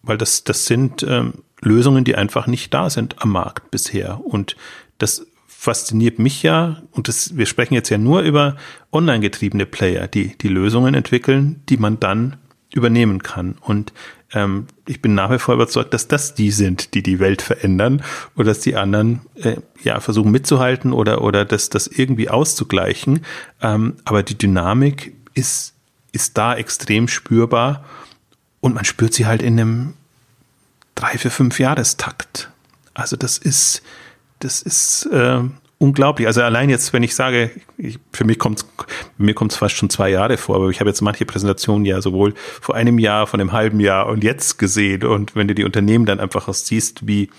[0.04, 4.20] weil das, das sind ähm, Lösungen, die einfach nicht da sind am Markt bisher.
[4.24, 4.54] Und
[4.98, 8.54] das fasziniert mich ja, und das, wir sprechen jetzt ja nur über
[8.92, 12.36] online getriebene Player, die die Lösungen entwickeln, die man dann
[12.72, 13.56] übernehmen kann.
[13.60, 13.92] Und
[14.32, 18.02] ähm, ich bin nach wie vor überzeugt, dass das die sind, die die Welt verändern
[18.34, 23.24] oder dass die anderen äh, ja versuchen mitzuhalten oder oder das das irgendwie auszugleichen.
[23.62, 25.74] Ähm, aber die Dynamik ist
[26.12, 27.84] ist da extrem spürbar
[28.60, 29.94] und man spürt sie halt in einem
[30.94, 32.50] drei, vier, fünf Jahrestakt.
[32.94, 33.82] Also das ist
[34.40, 35.42] das ist äh,
[35.78, 36.26] unglaublich.
[36.26, 38.64] Also allein jetzt, wenn ich sage, ich, für mich kommt
[39.18, 42.00] mir kommt es fast schon zwei Jahre vor, aber ich habe jetzt manche Präsentationen ja
[42.00, 45.04] sowohl vor einem Jahr, von einem halben Jahr und jetzt gesehen.
[45.04, 47.30] Und wenn du die Unternehmen dann einfach siehst, wie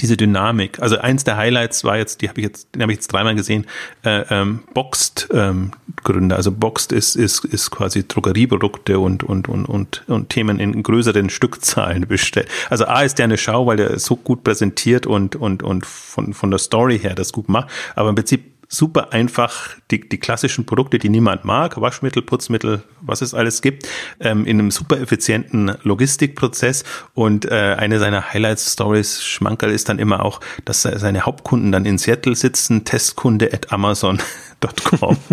[0.00, 0.80] diese Dynamik.
[0.80, 3.34] Also eins der Highlights war jetzt, die habe ich jetzt, den habe ich jetzt dreimal
[3.34, 3.66] gesehen,
[4.04, 5.72] äh, ähm, Boxed ähm,
[6.02, 6.36] Gründer.
[6.36, 11.30] Also Boxed ist ist ist quasi Drogerieprodukte und und und und und Themen in größeren
[11.30, 12.48] Stückzahlen bestellt.
[12.70, 16.34] Also A ist der eine Schau, weil der so gut präsentiert und und und von
[16.34, 17.70] von der Story her das gut macht.
[17.94, 23.22] Aber im Prinzip super einfach die, die klassischen Produkte, die niemand mag, Waschmittel, Putzmittel, was
[23.22, 23.88] es alles gibt,
[24.20, 26.84] ähm, in einem super effizienten Logistikprozess.
[27.14, 31.98] Und äh, eine seiner Highlights-Stories, Schmankerl, ist dann immer auch, dass seine Hauptkunden dann in
[31.98, 35.16] Seattle sitzen, Testkunde at Amazon.com.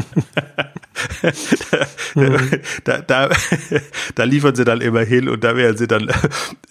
[2.84, 3.30] da, da,
[4.16, 6.10] da liefern sie dann immer hin und da werden sie dann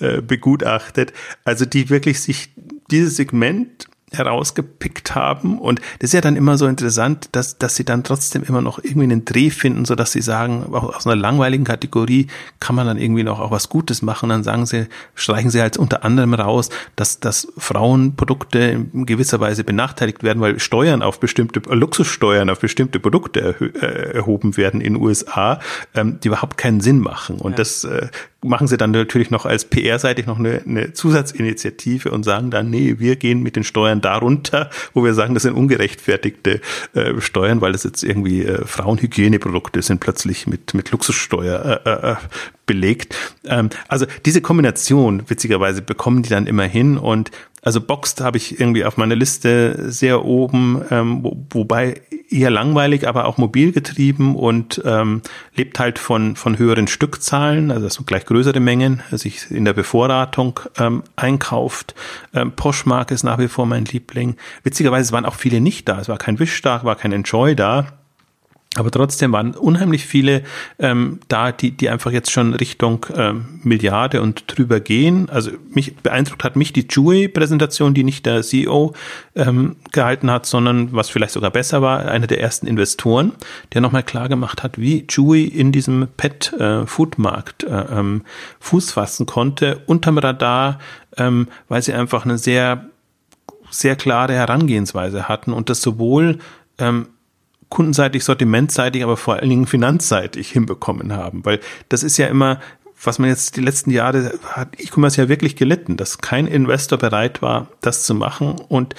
[0.01, 1.13] äh, begutachtet.
[1.45, 2.51] Also die wirklich sich
[2.91, 5.59] dieses Segment herausgepickt haben.
[5.59, 8.79] Und das ist ja dann immer so interessant, dass, dass sie dann trotzdem immer noch
[8.83, 12.29] irgendwie einen Dreh finden, so dass sie sagen, auch aus einer langweiligen Kategorie
[12.61, 14.29] kann man dann irgendwie noch auch was Gutes machen.
[14.29, 18.59] Dann sagen sie, streichen sie halt unter anderem raus, dass, dass Frauenprodukte
[18.93, 24.57] in gewisser Weise benachteiligt werden, weil Steuern auf bestimmte, Luxussteuern auf bestimmte Produkte äh, erhoben
[24.57, 25.61] werden in den USA,
[25.95, 27.39] ähm, die überhaupt keinen Sinn machen.
[27.39, 27.57] Und ja.
[27.57, 28.09] das äh,
[28.45, 32.97] machen sie dann natürlich noch als PR-seitig noch eine, eine Zusatzinitiative und sagen dann, nee,
[32.99, 36.61] wir gehen mit den Steuern darunter, wo wir sagen, das sind ungerechtfertigte
[36.95, 42.13] äh, Steuern, weil das jetzt irgendwie äh, Frauenhygieneprodukte sind plötzlich mit, mit Luxussteuer äh, äh,
[42.13, 42.17] äh
[42.67, 43.15] belegt.
[43.45, 47.31] Ähm, also diese Kombination, witzigerweise, bekommen die dann immer hin und
[47.65, 53.09] also Boxed habe ich irgendwie auf meiner Liste sehr oben, ähm, wo, wobei eher langweilig,
[53.09, 55.23] aber auch mobil getrieben und ähm,
[55.55, 60.61] lebt halt von, von höheren Stückzahlen, also so gleich größere Mengen, sich in der Bevorratung
[60.79, 61.95] ähm, einkauft.
[62.35, 64.37] Ähm, Poshmark ist nach wie vor mein Liebling.
[64.63, 66.01] Witzigerweise waren auch viele nicht da.
[66.01, 67.87] Es war kein Wischstark, war kein Enjoy da.
[68.77, 70.43] Aber trotzdem waren unheimlich viele
[70.79, 75.29] ähm, da, die, die einfach jetzt schon Richtung ähm, Milliarde und drüber gehen.
[75.31, 78.93] Also mich beeindruckt hat mich die Chewy-Präsentation, die nicht der CEO
[79.37, 83.33] ähm, gehalten hat, sondern was vielleicht sogar besser war, einer der ersten Investoren,
[83.73, 88.23] der nochmal klar gemacht hat, wie Chewy in diesem Pet-Food-Markt äh, äh, ähm,
[88.59, 90.81] Fuß fassen konnte, unterm Radar,
[91.17, 92.87] ähm, weil sie einfach eine sehr,
[93.71, 96.39] sehr klare Herangehensweise hatten und das sowohl
[96.79, 97.07] ähm,
[97.75, 101.45] kundenseitig, sortimentseitig, aber vor allen Dingen finanzseitig hinbekommen haben.
[101.45, 101.59] Weil
[101.89, 102.61] das ist ja immer,
[103.03, 107.43] was man jetzt die letzten Jahre hat, E-Commerce ja wirklich gelitten, dass kein Investor bereit
[107.43, 108.95] war, das zu machen und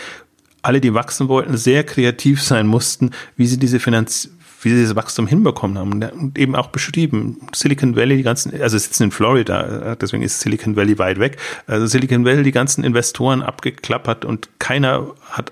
[0.61, 4.29] alle, die wachsen wollten, sehr kreativ sein mussten, wie sie diese Finanz
[4.61, 7.37] wie sie dieses Wachstum hinbekommen haben und eben auch beschrieben.
[7.53, 11.37] Silicon Valley, die ganzen, also sitzen in Florida, deswegen ist Silicon Valley weit weg.
[11.67, 15.51] Also Silicon Valley, die ganzen Investoren abgeklappert und keiner hat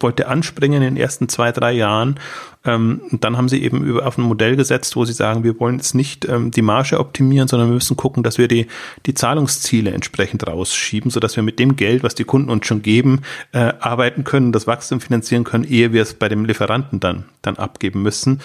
[0.00, 2.18] wollte anspringen in den ersten zwei, drei Jahren.
[2.64, 5.58] Ähm, und dann haben sie eben über, auf ein Modell gesetzt, wo sie sagen, wir
[5.60, 8.66] wollen jetzt nicht ähm, die Marge optimieren, sondern wir müssen gucken, dass wir die,
[9.06, 13.22] die Zahlungsziele entsprechend rausschieben, sodass wir mit dem Geld, was die Kunden uns schon geben,
[13.52, 17.56] äh, arbeiten können, das Wachstum finanzieren können, ehe wir es bei dem Lieferanten dann, dann
[17.56, 18.40] abgeben müssen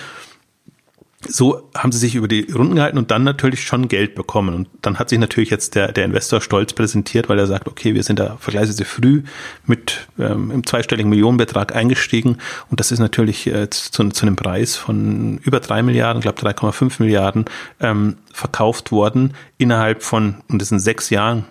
[1.27, 4.55] so haben sie sich über die Runden gehalten und dann natürlich schon Geld bekommen.
[4.55, 7.93] Und dann hat sich natürlich jetzt der, der Investor stolz präsentiert, weil er sagt, okay,
[7.93, 9.23] wir sind da vergleichsweise früh
[9.65, 12.37] mit ähm, im zweistelligen Millionenbetrag eingestiegen.
[12.69, 17.01] Und das ist natürlich äh, zu, zu einem Preis von über drei Milliarden, glaube 3,5
[17.01, 17.45] Milliarden,
[17.79, 21.45] ähm, verkauft worden innerhalb von, und das sind sechs Jahren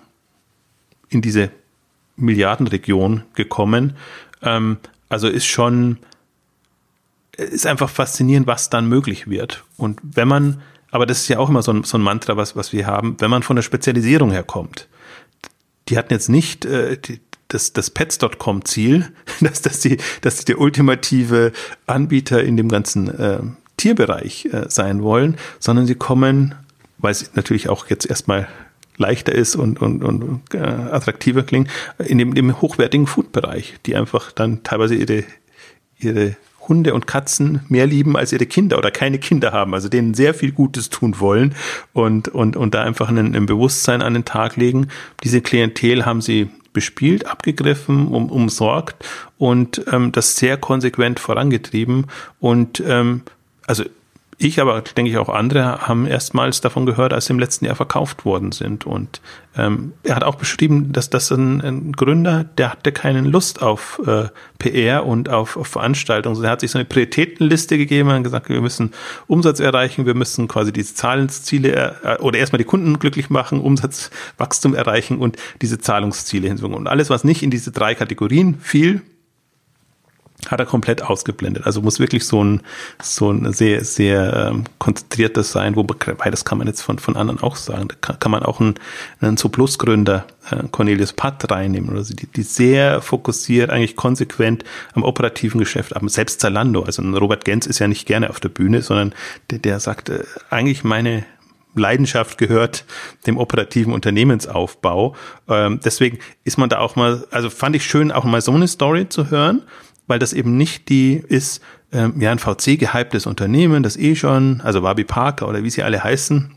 [1.09, 1.51] in diese
[2.17, 3.95] Milliardenregion gekommen.
[4.43, 5.99] Ähm, also ist schon
[7.37, 9.65] ist einfach faszinierend, was dann möglich wird.
[9.77, 12.57] Und wenn man, aber das ist ja auch immer so ein, so ein Mantra, was,
[12.57, 14.89] was wir haben, wenn man von der Spezialisierung herkommt.
[15.89, 20.61] Die hatten jetzt nicht äh, die, das, das Pets.com-Ziel, dass, dass, die, dass die der
[20.61, 21.53] ultimative
[21.87, 23.41] Anbieter in dem ganzen äh,
[23.77, 26.55] Tierbereich äh, sein wollen, sondern sie kommen,
[26.99, 28.49] weil es natürlich auch jetzt erstmal
[28.99, 34.31] leichter ist und, und, und äh, attraktiver klingt, in dem, dem hochwertigen Food-Bereich, die einfach
[34.33, 35.25] dann teilweise ihre,
[35.99, 36.37] ihre
[36.71, 40.33] Hunde und Katzen mehr lieben als ihre Kinder oder keine Kinder haben, also denen sehr
[40.33, 41.55] viel Gutes tun wollen
[41.93, 44.89] und, und, und da einfach ein, ein Bewusstsein an den Tag legen.
[45.23, 49.05] Diese Klientel haben sie bespielt, abgegriffen, um, umsorgt
[49.37, 52.07] und ähm, das sehr konsequent vorangetrieben.
[52.39, 53.23] Und ähm,
[53.67, 53.85] also
[54.43, 57.75] ich, aber denke ich auch andere, haben erstmals davon gehört, als sie im letzten Jahr
[57.75, 58.87] verkauft worden sind.
[58.87, 59.21] Und
[59.55, 64.01] ähm, er hat auch beschrieben, dass das ein, ein Gründer, der hatte keine Lust auf
[64.07, 64.29] äh,
[64.59, 66.37] PR und auf, auf Veranstaltungen.
[66.37, 68.93] Also er hat sich so eine Prioritätenliste gegeben und gesagt, wir müssen
[69.27, 74.75] Umsatz erreichen, wir müssen quasi diese Zahlensziele äh, oder erstmal die Kunden glücklich machen, Umsatzwachstum
[74.75, 76.77] erreichen und diese Zahlungsziele hinzufügen.
[76.77, 79.03] Und alles, was nicht in diese drei Kategorien fiel,
[80.49, 81.67] hat er komplett ausgeblendet.
[81.67, 82.63] Also muss wirklich so ein,
[83.03, 87.41] so ein sehr, sehr ähm, konzentriertes sein, wobei das kann man jetzt von, von anderen
[87.41, 87.89] auch sagen.
[87.89, 88.75] Da kann, kann man auch einen,
[89.21, 94.65] einen Zooplus-Gründer, äh, Cornelius Patt reinnehmen oder so, die, die sehr fokussiert, eigentlich konsequent
[94.95, 96.09] am operativen Geschäft arbeiten.
[96.09, 99.15] Selbst Zalando, also Robert Gens ist ja nicht gerne auf der Bühne, sondern
[99.51, 101.25] der, der sagt, äh, eigentlich meine,
[101.75, 102.85] Leidenschaft gehört
[103.27, 105.15] dem operativen Unternehmensaufbau.
[105.49, 108.69] Ähm, deswegen ist man da auch mal, also fand ich schön, auch mal so eine
[108.69, 109.63] Story zu hören
[110.11, 114.83] weil das eben nicht die ist, ähm, ja, ein VC-gehyptes Unternehmen, das eh schon, also
[114.83, 116.53] Wabi Parker oder wie sie alle heißen,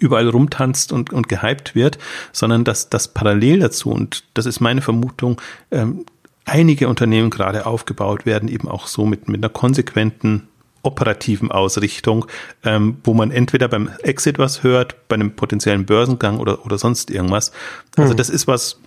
[0.00, 1.98] überall rumtanzt und, und gehypt wird,
[2.32, 5.40] sondern dass das parallel dazu, und das ist meine Vermutung,
[5.70, 6.04] ähm,
[6.44, 10.48] einige Unternehmen gerade aufgebaut werden, eben auch so mit, mit einer konsequenten
[10.82, 12.26] operativen Ausrichtung,
[12.64, 17.10] ähm, wo man entweder beim Exit was hört, bei einem potenziellen Börsengang oder, oder sonst
[17.10, 17.52] irgendwas.
[17.96, 18.16] Also hm.
[18.16, 18.80] das ist was,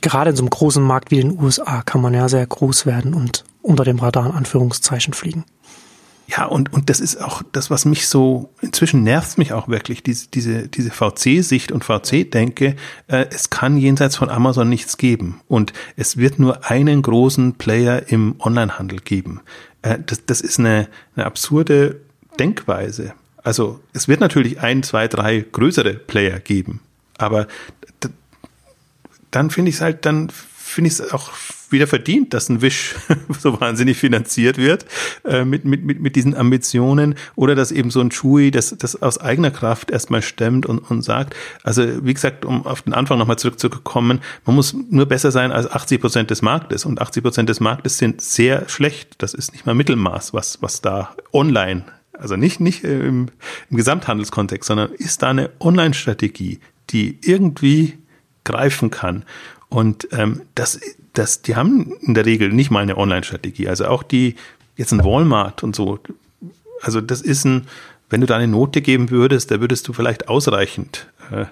[0.00, 3.14] gerade in so einem großen Markt wie den USA kann man ja sehr groß werden
[3.14, 5.44] und unter dem Radar in Anführungszeichen fliegen.
[6.30, 10.04] Ja, und, und das ist auch das, was mich so, inzwischen nervt mich auch wirklich,
[10.04, 12.76] diese, diese, diese VC-Sicht und VC-Denke,
[13.08, 15.40] äh, es kann jenseits von Amazon nichts geben.
[15.48, 19.40] Und es wird nur einen großen Player im Onlinehandel geben.
[19.82, 22.00] Äh, das, das ist eine, eine absurde
[22.38, 23.12] Denkweise.
[23.42, 26.80] Also es wird natürlich ein, zwei, drei größere Player geben,
[27.18, 27.48] aber
[29.30, 31.30] dann finde ich es halt, dann finde ich es auch
[31.70, 32.96] wieder verdient, dass ein Wish
[33.38, 34.86] so wahnsinnig finanziert wird
[35.24, 39.00] äh, mit, mit, mit, mit diesen Ambitionen oder dass eben so ein Chui das, das
[39.00, 43.18] aus eigener Kraft erstmal stemmt und, und sagt, also wie gesagt, um auf den Anfang
[43.18, 47.48] nochmal zurückzukommen, man muss nur besser sein als 80 Prozent des Marktes und 80 Prozent
[47.48, 49.14] des Marktes sind sehr schlecht.
[49.18, 53.28] Das ist nicht mal Mittelmaß, was, was da online also nicht, nicht im,
[53.70, 56.60] im Gesamthandelskontext, sondern ist da eine Online-Strategie,
[56.90, 57.96] die irgendwie
[58.44, 59.24] greifen kann.
[59.68, 60.80] Und ähm, das,
[61.12, 63.68] das, die haben in der Regel nicht mal eine Online-Strategie.
[63.68, 64.34] Also auch die,
[64.76, 66.00] jetzt ein Walmart und so.
[66.82, 67.66] Also das ist ein,
[68.10, 71.46] wenn du da eine Note geben würdest, da würdest du vielleicht ausreichend, äh,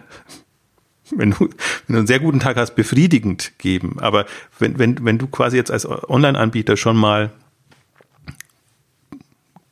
[1.11, 3.99] wenn, du, wenn du einen sehr guten Tag hast, befriedigend geben.
[4.01, 4.27] Aber
[4.59, 7.31] wenn, wenn, wenn du quasi jetzt als Online-Anbieter schon mal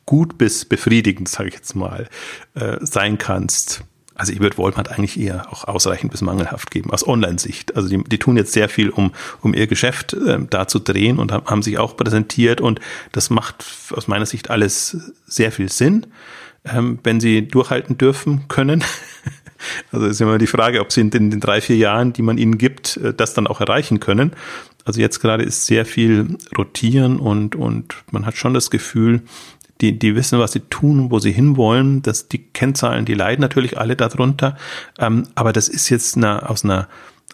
[0.05, 2.07] gut bis befriedigend, sage ich jetzt mal,
[2.55, 3.83] äh, sein kannst,
[4.17, 7.75] also ich würde Walmart eigentlich eher auch ausreichend bis mangelhaft geben, aus Online-Sicht.
[7.75, 9.11] Also die, die tun jetzt sehr viel, um,
[9.41, 12.79] um ihr Geschäft äh, da zu drehen und haben, sich auch präsentiert und
[13.11, 16.07] das macht aus meiner Sicht alles sehr viel Sinn,
[16.65, 18.83] ähm, wenn sie durchhalten dürfen können.
[19.91, 22.37] also ist immer die Frage, ob sie in den, den drei, vier Jahren, die man
[22.37, 24.31] ihnen gibt, äh, das dann auch erreichen können.
[24.85, 29.21] Also jetzt gerade ist sehr viel rotieren und, und man hat schon das Gefühl,
[29.81, 32.01] die, die wissen, was sie tun, wo sie hinwollen.
[32.01, 34.57] Das, die Kennzahlen, die leiden natürlich alle darunter.
[34.99, 36.87] Ähm, aber das ist jetzt eine, aus einer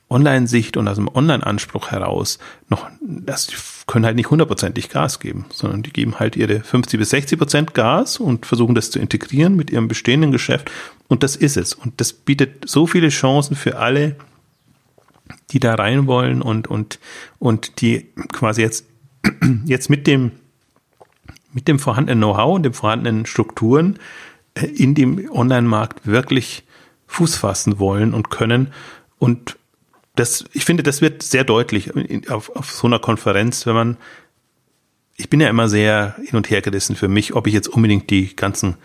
[0.09, 2.37] Online-Sicht und aus einem Online-Anspruch heraus
[2.69, 3.49] noch, das
[3.87, 7.73] können halt nicht hundertprozentig Gas geben, sondern die geben halt ihre 50 bis 60 Prozent
[7.73, 10.71] Gas und versuchen das zu integrieren mit ihrem bestehenden Geschäft.
[11.07, 11.73] Und das ist es.
[11.73, 14.15] Und das bietet so viele Chancen für alle,
[15.51, 16.99] die da rein wollen und, und,
[17.39, 18.85] und die quasi jetzt,
[19.65, 20.31] jetzt mit dem
[21.53, 23.99] mit dem vorhandenen Know-how und den vorhandenen Strukturen
[24.55, 26.63] äh, in dem Online-Markt wirklich
[27.07, 28.73] Fuß fassen wollen und können.
[29.19, 29.57] Und
[30.15, 31.91] das, ich finde, das wird sehr deutlich
[32.29, 33.97] auf, auf so einer Konferenz, wenn man,
[35.15, 38.09] ich bin ja immer sehr hin und her gerissen für mich, ob ich jetzt unbedingt
[38.09, 38.75] die ganzen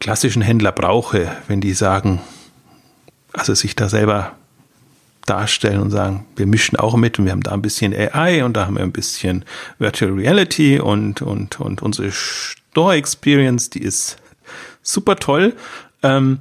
[0.00, 2.20] klassischen Händler brauche, wenn die sagen,
[3.32, 4.36] also sich da selber
[5.26, 8.54] darstellen und sagen, wir mischen auch mit und wir haben da ein bisschen AI und
[8.54, 9.44] da haben wir ein bisschen
[9.78, 14.18] Virtual Reality und, und, und unsere Store Experience, die ist
[14.82, 15.54] super toll.
[16.02, 16.40] Ähm,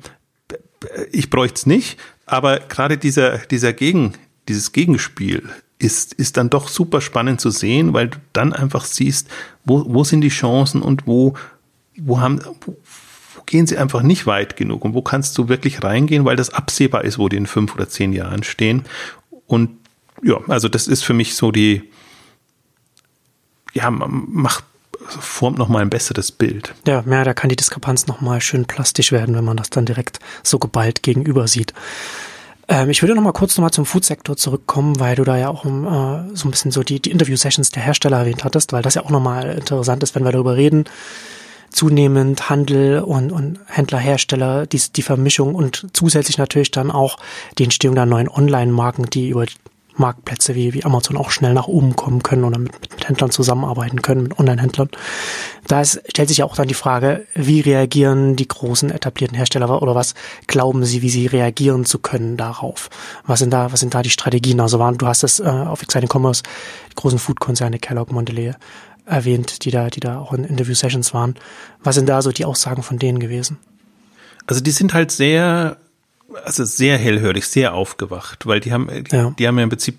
[1.11, 4.13] ich bräuchte es nicht, aber gerade dieser, dieser Gegen,
[4.47, 9.27] dieses Gegenspiel ist, ist dann doch super spannend zu sehen, weil du dann einfach siehst,
[9.65, 11.35] wo, wo sind die Chancen und wo,
[11.97, 12.41] wo haben,
[13.45, 17.03] gehen sie einfach nicht weit genug und wo kannst du wirklich reingehen, weil das absehbar
[17.03, 18.83] ist, wo die in fünf oder zehn Jahren stehen.
[19.47, 19.71] Und
[20.21, 21.83] ja, also das ist für mich so die,
[23.73, 24.63] ja, macht,
[25.07, 26.73] formt nochmal ein besseres Bild.
[26.87, 30.19] Ja, ja, da kann die Diskrepanz nochmal schön plastisch werden, wenn man das dann direkt
[30.43, 31.73] so geballt gegenüber sieht.
[32.67, 35.85] Ähm, ich würde nochmal kurz nochmal zum Food-Sektor zurückkommen, weil du da ja auch um,
[35.85, 39.03] äh, so ein bisschen so die, die Interview-Sessions der Hersteller erwähnt hattest, weil das ja
[39.03, 40.85] auch nochmal interessant ist, wenn wir darüber reden,
[41.73, 47.17] zunehmend Handel und, und Händler, Hersteller, die, die Vermischung und zusätzlich natürlich dann auch
[47.57, 49.45] die Entstehung der neuen Online-Marken, die über
[49.95, 54.01] Marktplätze wie, wie Amazon auch schnell nach oben kommen können oder mit, mit Händlern zusammenarbeiten
[54.01, 54.89] können, mit Online-Händlern.
[55.67, 59.95] Da stellt sich ja auch dann die Frage, wie reagieren die großen etablierten Hersteller oder
[59.95, 60.13] was
[60.47, 62.89] glauben sie, wie sie reagieren zu können darauf?
[63.25, 64.59] Was sind da, was sind da die Strategien?
[64.59, 66.43] Also waren, du hast es äh, auf Exciting Commerce,
[66.91, 68.55] die großen Food-Konzerne, Kellogg, Mondelez,
[69.05, 71.35] erwähnt, die da, die da auch in Interview-Sessions waren.
[71.83, 73.57] Was sind da so die Aussagen von denen gewesen?
[74.47, 75.77] Also die sind halt sehr,
[76.43, 79.31] also sehr hellhörig, sehr aufgewacht, weil die haben, ja.
[79.31, 79.97] die haben ja im Prinzip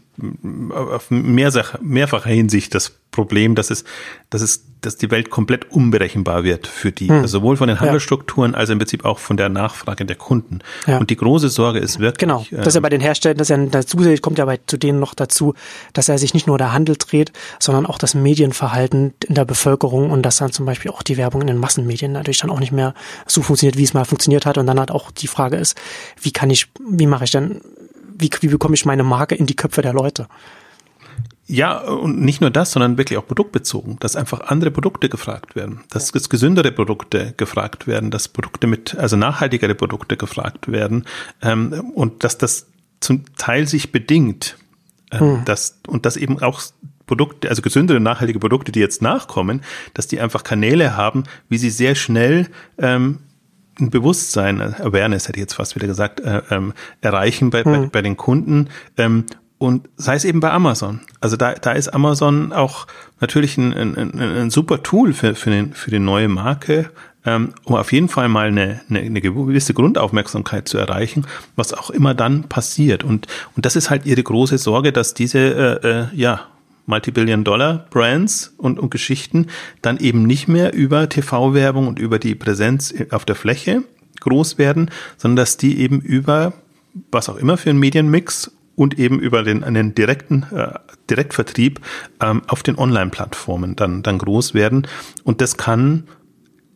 [0.70, 3.84] auf mehrfacher Hinsicht das Problem, dass es,
[4.30, 7.22] dass es dass die Welt komplett unberechenbar wird für die, hm.
[7.22, 8.58] also sowohl von den Handelsstrukturen ja.
[8.58, 10.60] als im Prinzip auch von der Nachfrage der Kunden.
[10.86, 10.98] Ja.
[10.98, 12.18] Und die große Sorge ist wirklich.
[12.18, 14.76] Genau, das ist ja ähm, bei den Herstellern, das ja dazu kommt ja bei zu
[14.76, 15.54] denen noch dazu,
[15.92, 20.10] dass er sich nicht nur der Handel dreht, sondern auch das Medienverhalten in der Bevölkerung
[20.10, 22.72] und dass dann zum Beispiel auch die Werbung in den Massenmedien natürlich dann auch nicht
[22.72, 22.94] mehr
[23.26, 24.58] so funktioniert, wie es mal funktioniert hat.
[24.58, 25.78] Und dann halt auch die Frage ist,
[26.20, 27.60] wie kann ich, wie mache ich denn,
[28.16, 30.28] wie, wie bekomme ich meine Marke in die Köpfe der Leute?
[31.46, 35.80] Ja, und nicht nur das, sondern wirklich auch produktbezogen, dass einfach andere Produkte gefragt werden,
[35.90, 36.20] dass ja.
[36.28, 41.04] gesündere Produkte gefragt werden, dass Produkte mit, also nachhaltigere Produkte gefragt werden
[41.42, 42.66] ähm, und dass das
[43.00, 44.56] zum Teil sich bedingt,
[45.12, 45.44] ähm, hm.
[45.44, 46.62] dass, und dass eben auch
[47.06, 49.60] Produkte, also gesündere, nachhaltige Produkte, die jetzt nachkommen,
[49.92, 53.18] dass die einfach Kanäle haben, wie sie sehr schnell ähm,
[53.78, 56.72] ein Bewusstsein, Awareness hätte ich jetzt fast wieder gesagt, äh, ähm,
[57.02, 57.72] erreichen bei, hm.
[57.72, 59.26] bei, bei den Kunden ähm,
[59.64, 61.00] und sei es eben bei Amazon.
[61.20, 62.86] Also da, da ist Amazon auch
[63.20, 66.90] natürlich ein, ein, ein super Tool für, für, den, für die neue Marke,
[67.24, 71.88] ähm, um auf jeden Fall mal eine, eine, eine gewisse Grundaufmerksamkeit zu erreichen, was auch
[71.88, 73.04] immer dann passiert.
[73.04, 75.38] Und, und das ist halt ihre große Sorge, dass diese
[75.82, 76.42] äh, äh, ja,
[76.84, 79.46] Multibillion-Dollar-Brands und, und Geschichten
[79.80, 83.82] dann eben nicht mehr über TV-Werbung und über die Präsenz auf der Fläche
[84.20, 86.52] groß werden, sondern dass die eben über
[87.10, 90.72] was auch immer für einen Medienmix und eben über den einen direkten äh,
[91.10, 91.80] Direktvertrieb
[92.20, 94.86] ähm, auf den Online-Plattformen dann dann groß werden
[95.24, 96.04] und das kann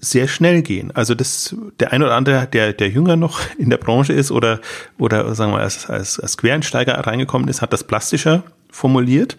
[0.01, 0.93] sehr schnell gehen.
[0.95, 4.61] Also das der ein oder andere, der der jünger noch in der Branche ist oder
[4.99, 9.37] oder sagen wir als als, als Quereinsteiger reingekommen ist, hat das plastischer formuliert.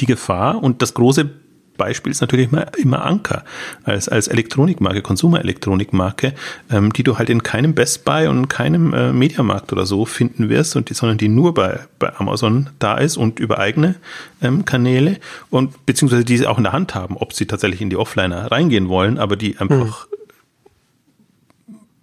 [0.00, 1.30] Die Gefahr und das große
[1.78, 3.44] Beispiel ist natürlich immer, immer Anker
[3.84, 6.34] als, als Elektronikmarke, Konsumerelektronikmarke,
[6.70, 10.50] ähm, die du halt in keinem Best Buy und keinem äh, Mediamarkt oder so finden
[10.50, 13.94] wirst, und die, sondern die nur bei, bei Amazon da ist und über eigene
[14.42, 15.16] ähm, Kanäle
[15.48, 18.52] und beziehungsweise die sie auch in der Hand haben, ob sie tatsächlich in die Offliner
[18.52, 20.18] reingehen wollen, aber die einfach hm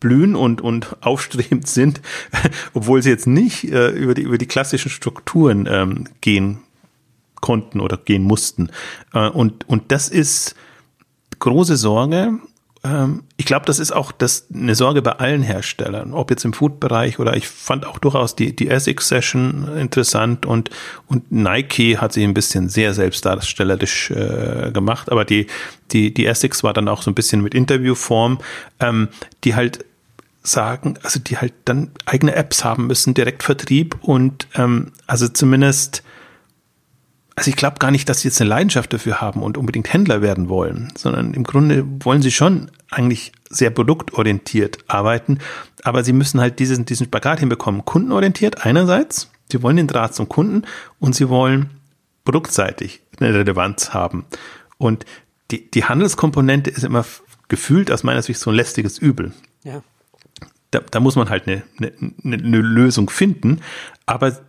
[0.05, 1.99] blühen und, und aufstrebend sind,
[2.73, 6.59] obwohl sie jetzt nicht äh, über, die, über die klassischen Strukturen ähm, gehen
[7.41, 8.69] konnten oder gehen mussten.
[9.13, 10.55] Äh, und, und das ist
[11.39, 12.39] große Sorge.
[12.83, 16.53] Ähm, ich glaube, das ist auch das, eine Sorge bei allen Herstellern, ob jetzt im
[16.53, 20.69] Food-Bereich oder ich fand auch durchaus die, die Essex-Session interessant und,
[21.07, 25.47] und Nike hat sich ein bisschen sehr selbstdarstellerisch äh, gemacht, aber die,
[25.91, 28.39] die, die Essex war dann auch so ein bisschen mit Interviewform,
[28.79, 29.09] ähm,
[29.43, 29.83] die halt
[30.43, 36.03] sagen, also die halt dann eigene Apps haben müssen, Direktvertrieb und ähm, also zumindest
[37.35, 40.21] also ich glaube gar nicht, dass sie jetzt eine Leidenschaft dafür haben und unbedingt Händler
[40.21, 45.39] werden wollen, sondern im Grunde wollen sie schon eigentlich sehr produktorientiert arbeiten,
[45.83, 47.83] aber sie müssen halt diesen, diesen Spagat hinbekommen.
[47.83, 50.63] Kundenorientiert einerseits, sie wollen den Draht zum Kunden
[50.99, 51.71] und sie wollen
[52.23, 54.25] produktseitig eine Relevanz haben.
[54.77, 55.05] Und
[55.51, 57.05] die, die Handelskomponente ist immer
[57.49, 59.33] gefühlt aus meiner Sicht so ein lästiges Übel.
[59.63, 59.83] Ja.
[60.71, 61.91] Da, da muss man halt eine, eine,
[62.23, 63.61] eine Lösung finden,
[64.05, 64.39] aber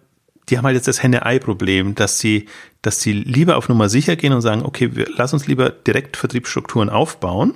[0.49, 2.47] die haben halt jetzt das Henne-Ei-Problem, dass sie,
[2.83, 6.17] dass sie lieber auf Nummer sicher gehen und sagen, okay, wir, lass uns lieber direkt
[6.17, 7.55] Vertriebsstrukturen aufbauen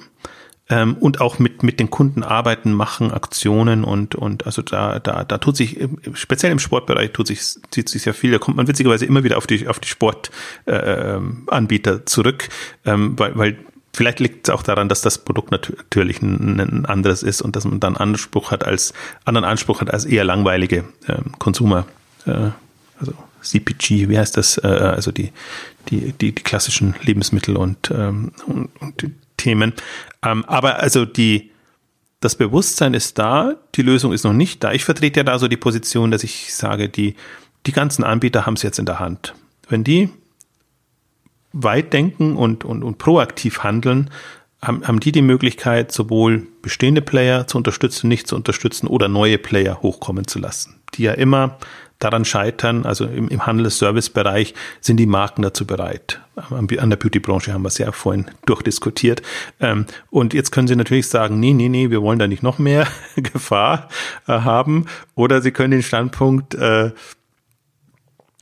[0.68, 5.24] ähm, und auch mit, mit den Kunden arbeiten, machen, Aktionen und, und also da, da,
[5.24, 5.78] da tut sich,
[6.14, 9.36] speziell im Sportbereich tut sich, zieht sich sehr viel, da kommt man witzigerweise immer wieder
[9.36, 12.48] auf die, auf die Sportanbieter äh, zurück,
[12.84, 13.58] ähm, weil, weil
[13.92, 17.80] Vielleicht liegt es auch daran, dass das Produkt natürlich ein, anderes ist und dass man
[17.80, 21.86] dann Anspruch hat als anderen Anspruch hat als eher langweilige ähm, Konsumer
[22.24, 22.50] äh,
[23.00, 25.32] also CPG, wie heißt das, äh, also die,
[25.88, 29.72] die, die, die klassischen Lebensmittel und, ähm, und, und Themen.
[30.22, 31.50] Ähm, aber also die,
[32.20, 34.72] das Bewusstsein ist da, die Lösung ist noch nicht da.
[34.72, 37.14] Ich vertrete ja da so die Position, dass ich sage, die,
[37.66, 39.34] die ganzen Anbieter haben es jetzt in der Hand.
[39.68, 40.10] Wenn die
[41.52, 44.10] weit denken und, und, und proaktiv handeln,
[44.62, 49.38] haben, haben die die Möglichkeit, sowohl bestehende Player zu unterstützen, nicht zu unterstützen oder neue
[49.38, 51.58] Player hochkommen zu lassen, die ja immer
[52.00, 56.20] daran scheitern, also im, im Handels-Service-Bereich sind die Marken dazu bereit.
[56.34, 59.22] An der Beauty-Branche haben wir es ja vorhin durchdiskutiert.
[59.60, 62.58] Ähm, und jetzt können Sie natürlich sagen, nee, nee, nee, wir wollen da nicht noch
[62.58, 63.88] mehr Gefahr
[64.26, 64.86] äh, haben.
[65.14, 66.90] Oder Sie können den Standpunkt äh,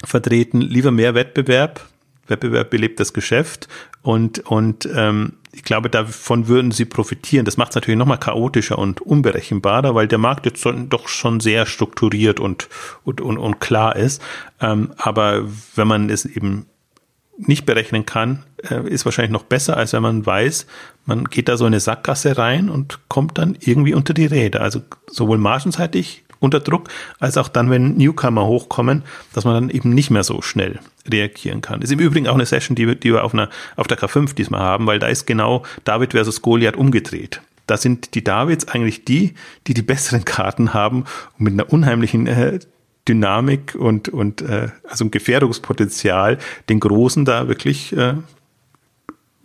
[0.04, 1.80] vertreten, lieber mehr Wettbewerb.
[2.28, 3.68] Wettbewerb belebt das Geschäft
[4.02, 7.44] und, und ähm, ich glaube, davon würden sie profitieren.
[7.44, 11.66] Das macht es natürlich nochmal chaotischer und unberechenbarer, weil der Markt jetzt doch schon sehr
[11.66, 12.68] strukturiert und,
[13.04, 14.22] und, und, und klar ist.
[14.60, 16.66] Ähm, aber wenn man es eben
[17.38, 20.66] nicht berechnen kann, äh, ist wahrscheinlich noch besser, als wenn man weiß,
[21.06, 24.60] man geht da so eine Sackgasse rein und kommt dann irgendwie unter die Räder.
[24.60, 29.90] Also sowohl margenseitig unter Druck, als auch dann, wenn Newcomer hochkommen, dass man dann eben
[29.90, 30.80] nicht mehr so schnell
[31.10, 31.82] reagieren kann.
[31.82, 34.34] Ist im Übrigen auch eine Session, die wir, die wir auf, einer, auf der K5
[34.34, 37.40] diesmal haben, weil da ist genau David versus Goliath umgedreht.
[37.66, 39.34] Da sind die Davids eigentlich die,
[39.66, 41.04] die die besseren Karten haben
[41.38, 42.58] und mit einer unheimlichen äh,
[43.06, 48.14] Dynamik und, und äh, also ein Gefährdungspotenzial den Großen da wirklich, äh,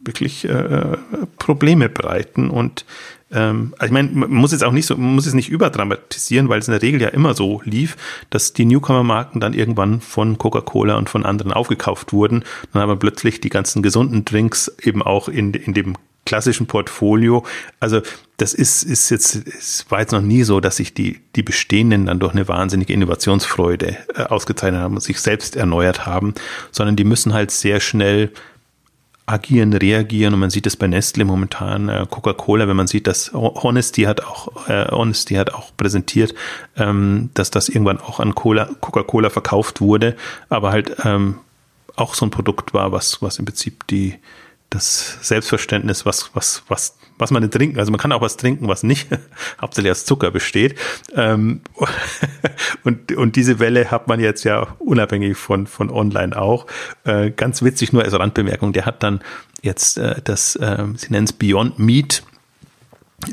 [0.04, 0.98] wirklich äh,
[1.38, 2.86] Probleme bereiten und
[3.34, 6.50] ähm, also ich meine, man muss jetzt auch nicht so, man muss es nicht überdramatisieren,
[6.50, 7.98] weil es in der Regel ja immer so lief,
[8.30, 12.44] dass die Newcomer-Marken dann irgendwann von Coca-Cola und von anderen aufgekauft wurden.
[12.72, 17.46] Dann aber plötzlich die ganzen gesunden Drinks eben auch in, in dem klassischen Portfolio.
[17.80, 18.02] Also
[18.38, 22.06] das ist, ist jetzt, es war jetzt noch nie so, dass sich die, die bestehenden
[22.06, 26.34] dann durch eine wahnsinnige Innovationsfreude äh, ausgezeichnet haben und sich selbst erneuert haben,
[26.72, 28.32] sondern die müssen halt sehr schnell
[29.26, 30.34] agieren, reagieren.
[30.34, 34.24] Und man sieht es bei Nestle momentan, äh, Coca-Cola, wenn man sieht, dass Honesty hat
[34.24, 36.34] auch äh, Honesty hat auch präsentiert,
[36.76, 40.16] ähm, dass das irgendwann auch an Coca-Cola verkauft wurde,
[40.50, 41.40] aber halt ähm,
[41.96, 44.16] auch so ein Produkt war, was was im Prinzip die
[44.70, 48.68] das Selbstverständnis, was was was was man denn trinken, also man kann auch was trinken,
[48.68, 49.10] was nicht
[49.62, 50.76] hauptsächlich aus Zucker besteht.
[51.16, 51.62] Ähm,
[52.84, 56.68] und, und diese Welle hat man jetzt ja unabhängig von, von online auch.
[57.04, 59.22] Äh, ganz witzig, nur als Randbemerkung, der hat dann
[59.62, 62.24] jetzt äh, das, äh, sie nennen es Beyond Meat,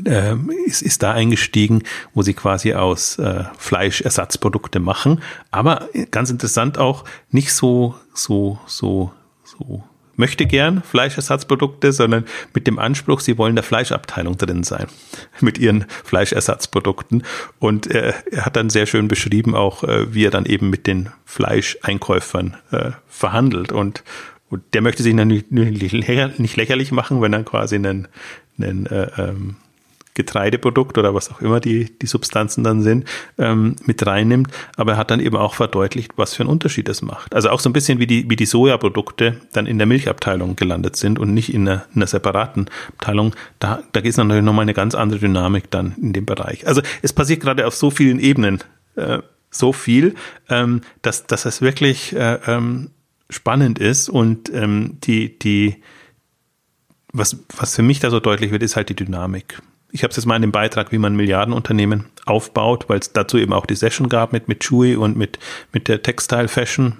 [0.04, 1.82] äh, ist, ist da eingestiegen,
[2.14, 5.22] wo sie quasi aus äh, Fleischersatzprodukte machen.
[5.50, 9.12] Aber ganz interessant auch, nicht so, so, so,
[9.44, 9.84] so
[10.20, 14.86] möchte gern Fleischersatzprodukte, sondern mit dem Anspruch, sie wollen der Fleischabteilung drin sein
[15.40, 17.24] mit ihren Fleischersatzprodukten.
[17.58, 20.86] Und äh, er hat dann sehr schön beschrieben auch, äh, wie er dann eben mit
[20.86, 24.04] den Fleischeinkäufern äh, verhandelt und
[24.50, 28.08] und der möchte sich natürlich nicht lächerlich machen, wenn er quasi einen,
[28.58, 29.54] einen äh, ähm,
[30.14, 33.06] Getreideprodukt oder was auch immer die, die Substanzen dann sind,
[33.38, 34.50] ähm, mit reinnimmt.
[34.76, 37.34] Aber er hat dann eben auch verdeutlicht, was für einen Unterschied das macht.
[37.34, 40.96] Also auch so ein bisschen wie die, wie die Sojaprodukte dann in der Milchabteilung gelandet
[40.96, 43.34] sind und nicht in einer, in einer separaten Abteilung.
[43.58, 46.66] Da, da geht es natürlich nochmal eine ganz andere Dynamik dann in dem Bereich.
[46.66, 48.60] Also es passiert gerade auf so vielen Ebenen
[48.96, 49.18] äh,
[49.50, 50.14] so viel,
[50.48, 52.90] ähm, dass, dass es wirklich äh, ähm,
[53.28, 55.76] spannend ist und ähm, die, die,
[57.12, 59.60] was, was für mich da so deutlich wird, ist halt die Dynamik
[59.92, 63.38] ich habe es jetzt mal in dem Beitrag, wie man Milliardenunternehmen aufbaut, weil es dazu
[63.38, 65.38] eben auch die Session gab mit, mit Chewy und mit,
[65.72, 66.98] mit der Textile Fashion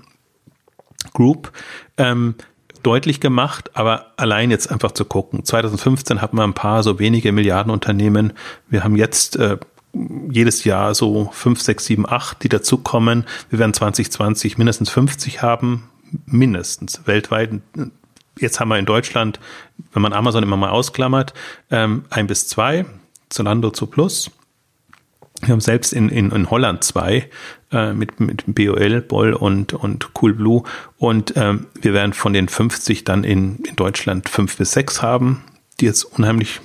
[1.14, 1.52] Group,
[1.96, 2.34] ähm,
[2.82, 5.44] deutlich gemacht, aber allein jetzt einfach zu gucken.
[5.44, 8.32] 2015 hatten wir ein paar so wenige Milliardenunternehmen.
[8.68, 9.58] Wir haben jetzt äh,
[10.30, 13.24] jedes Jahr so fünf, sechs, sieben, acht, die dazukommen.
[13.50, 15.90] Wir werden 2020 mindestens 50 haben,
[16.26, 17.60] mindestens weltweit
[18.38, 19.40] jetzt haben wir in Deutschland,
[19.92, 21.34] wenn man Amazon immer mal ausklammert,
[21.70, 22.86] ähm, ein bis zwei,
[23.28, 24.30] Zalando zu Plus.
[25.42, 27.30] Wir haben selbst in, in, in Holland zwei
[27.72, 30.64] äh, mit, mit BOL, Boll und, und Coolblue.
[30.98, 35.42] Und ähm, wir werden von den 50 dann in, in Deutschland fünf bis sechs haben,
[35.80, 36.60] die jetzt unheimlich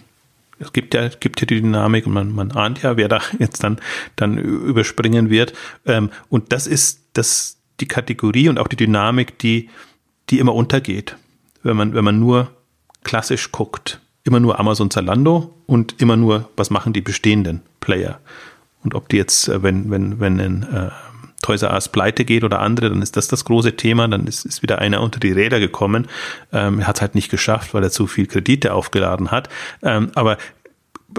[0.58, 3.64] es gibt ja, gibt ja die Dynamik und man, man ahnt ja, wer da jetzt
[3.64, 3.80] dann,
[4.16, 5.54] dann überspringen wird.
[5.86, 9.70] Ähm, und das ist das, die Kategorie und auch die Dynamik, die,
[10.30, 11.18] die immer untergeht
[11.66, 12.52] wenn man, wenn man nur
[13.04, 14.00] klassisch guckt.
[14.24, 18.20] Immer nur Amazon Zalando und immer nur, was machen die bestehenden Player.
[18.84, 20.90] Und ob die jetzt, äh, wenn, wenn, wenn ein äh,
[21.42, 24.08] Toys R Us pleite geht oder andere, dann ist das das große Thema.
[24.08, 26.08] Dann ist, ist wieder einer unter die Räder gekommen.
[26.52, 29.50] Ähm, er hat es halt nicht geschafft, weil er zu viel Kredite aufgeladen hat.
[29.84, 30.38] Ähm, aber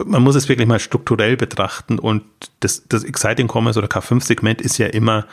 [0.04, 2.24] man muss es wirklich mal strukturell betrachten und
[2.60, 5.26] das, das Exciting Commerce oder K5-Segment ist ja immer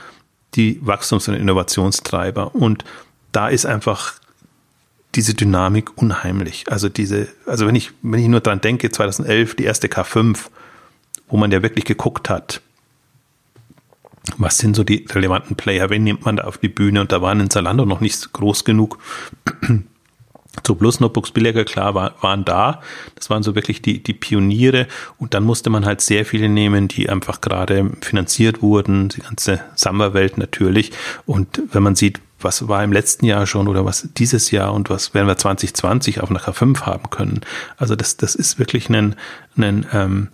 [0.54, 2.54] die Wachstums- und Innovationstreiber.
[2.54, 2.86] Und
[3.32, 4.14] da ist einfach
[5.16, 6.66] diese Dynamik unheimlich.
[6.68, 10.38] Also diese, also wenn ich, wenn ich nur dran denke, 2011, die erste K5,
[11.28, 12.62] wo man ja wirklich geguckt hat,
[14.38, 17.02] was sind so die relevanten Player, wen nimmt man da auf die Bühne?
[17.02, 19.00] Und da waren in Zalando noch nicht groß genug.
[20.66, 22.80] So Plus Notebooks billiger, klar, war, waren da.
[23.16, 24.88] Das waren so wirklich die, die Pioniere.
[25.18, 29.10] Und dann musste man halt sehr viele nehmen, die einfach gerade finanziert wurden.
[29.10, 30.92] Die ganze Samba-Welt natürlich.
[31.26, 34.90] Und wenn man sieht, was war im letzten Jahr schon oder was dieses Jahr und
[34.90, 37.42] was werden wir 2020 auf einer K5 haben können.
[37.78, 39.16] Also das, das ist wirklich ein,
[39.58, 40.30] ein ähm,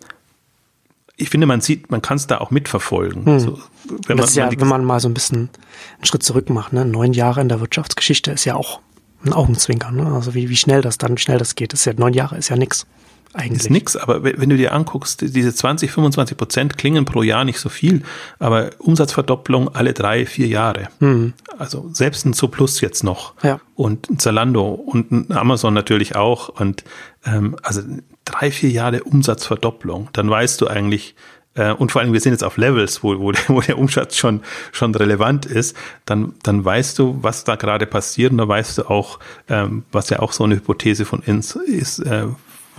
[1.15, 3.25] ich finde, man sieht, man kann es da auch mitverfolgen.
[3.25, 3.39] Hm.
[3.39, 3.59] So,
[4.07, 5.49] wenn, man, ja, wenn man mal so ein bisschen
[5.97, 6.85] einen Schritt zurück macht, ne?
[6.85, 8.79] neun Jahre in der Wirtschaftsgeschichte ist ja auch
[9.25, 9.97] ein Augenzwinkern.
[9.97, 10.05] Ne?
[10.05, 12.37] Also wie, wie schnell das dann, wie schnell das geht, das ist ja neun Jahre,
[12.37, 12.85] ist ja nix
[13.33, 13.63] eigentlich.
[13.63, 17.59] Ist nix, aber wenn du dir anguckst, diese 20, 25 Prozent klingen pro Jahr nicht
[17.59, 18.01] so viel,
[18.39, 20.89] aber Umsatzverdopplung alle drei, vier Jahre.
[20.99, 21.33] Mhm.
[21.57, 23.35] Also selbst ein Plus jetzt noch.
[23.43, 23.59] Ja.
[23.75, 26.49] Und ein Zalando und ein Amazon natürlich auch.
[26.49, 26.83] Und
[27.25, 27.81] ähm, also
[28.25, 31.15] drei, vier Jahre Umsatzverdopplung, dann weißt du eigentlich,
[31.55, 34.41] äh, und vor allem wir sind jetzt auf Levels, wo, wo, wo der Umsatz schon,
[34.71, 35.75] schon relevant ist,
[36.05, 39.19] dann, dann weißt du, was da gerade passiert und da weißt du auch,
[39.49, 42.27] ähm, was ja auch so eine Hypothese von uns ist, äh,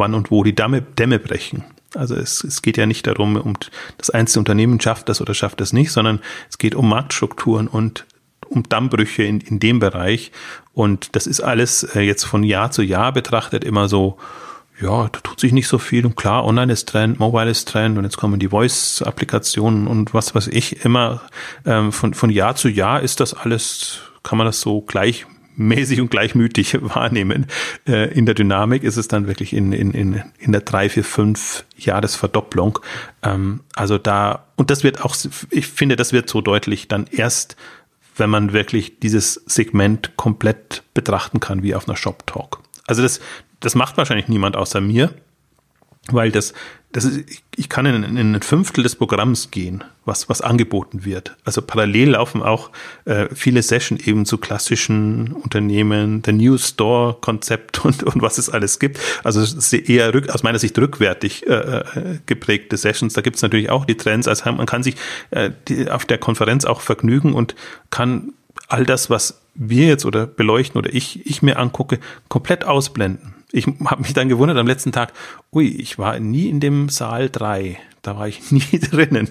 [0.01, 1.63] wann und wo die Dämme, Dämme brechen.
[1.95, 3.55] Also es, es geht ja nicht darum, um
[3.99, 8.07] das einzelne Unternehmen schafft das oder schafft das nicht, sondern es geht um Marktstrukturen und
[8.49, 10.33] um Dammbrüche in, in dem Bereich.
[10.73, 14.19] Und das ist alles äh, jetzt von Jahr zu Jahr betrachtet immer so,
[14.81, 16.07] ja, da tut sich nicht so viel.
[16.07, 20.35] Und klar, online ist Trend, Mobile ist Trend und jetzt kommen die Voice-Applikationen und was
[20.35, 20.85] weiß ich.
[20.85, 21.21] Immer
[21.67, 25.27] ähm, von, von Jahr zu Jahr ist das alles, kann man das so gleich
[25.61, 27.47] mäßig und gleichmütig wahrnehmen.
[27.87, 31.05] Äh, in der Dynamik ist es dann wirklich in, in, in, in der drei, vier,
[31.05, 32.79] fünf Jahresverdopplung.
[33.23, 35.17] Ähm, also da, und das wird auch,
[35.51, 37.57] ich finde, das wird so deutlich dann erst,
[38.17, 42.61] wenn man wirklich dieses Segment komplett betrachten kann, wie auf einer Shop Talk.
[42.87, 43.21] Also das,
[43.61, 45.15] das macht wahrscheinlich niemand außer mir,
[46.11, 46.55] weil das,
[46.93, 51.37] das ist, ich kann in, in ein Fünftel des Programms gehen, was, was angeboten wird.
[51.45, 52.71] Also parallel laufen auch
[53.05, 58.51] äh, viele Sessions eben zu klassischen Unternehmen, der New Store Konzept und, und was es
[58.51, 58.99] alles gibt.
[59.23, 61.85] Also es ist eher rück, aus meiner Sicht rückwärtig äh, äh
[62.27, 63.15] geprägte Sessions.
[63.15, 64.27] Da gibt es natürlich auch die Trends.
[64.27, 64.97] Also man kann sich
[65.31, 67.55] äh, die, auf der Konferenz auch vergnügen und
[67.91, 68.33] kann
[68.67, 73.67] all das, was wir jetzt oder beleuchten oder ich, ich mir angucke, komplett ausblenden ich
[73.67, 75.13] habe mich dann gewundert am letzten Tag,
[75.53, 77.79] ui, ich war nie in dem Saal 3.
[78.03, 79.31] Da war ich nie drinnen.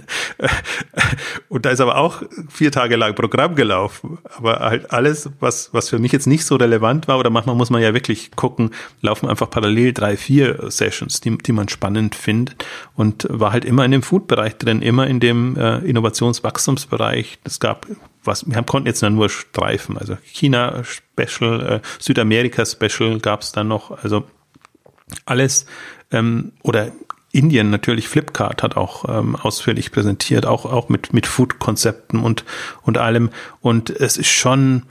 [1.47, 4.19] Und da ist aber auch vier Tage lang Programm gelaufen.
[4.37, 7.69] Aber halt alles, was, was für mich jetzt nicht so relevant war, oder manchmal muss
[7.69, 12.63] man ja wirklich gucken, laufen einfach parallel drei, vier Sessions, die, die man spannend findet.
[12.95, 17.39] Und war halt immer in dem Food-Bereich drin, immer in dem äh, Innovationswachstumsbereich.
[17.43, 17.87] Es gab
[18.23, 19.97] was, wir konnten jetzt nur streifen.
[19.97, 24.03] Also China Special, äh, Südamerika Special gab es dann noch.
[24.03, 24.25] Also
[25.25, 25.65] alles
[26.11, 26.91] ähm, oder
[27.31, 32.43] Indien natürlich Flipkart hat auch ähm, ausführlich präsentiert, auch auch mit mit Food-Konzepten und
[32.81, 33.29] und allem.
[33.61, 34.83] Und es ist schon,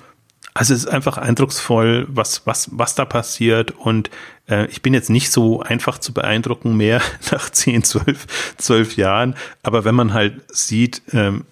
[0.55, 3.72] also es ist einfach eindrucksvoll, was was was da passiert.
[3.72, 4.11] Und
[4.49, 7.01] äh, ich bin jetzt nicht so einfach zu beeindrucken mehr
[7.32, 8.26] nach 10, 12,
[8.59, 9.34] 12 Jahren.
[9.62, 11.45] Aber wenn man halt sieht, ähm,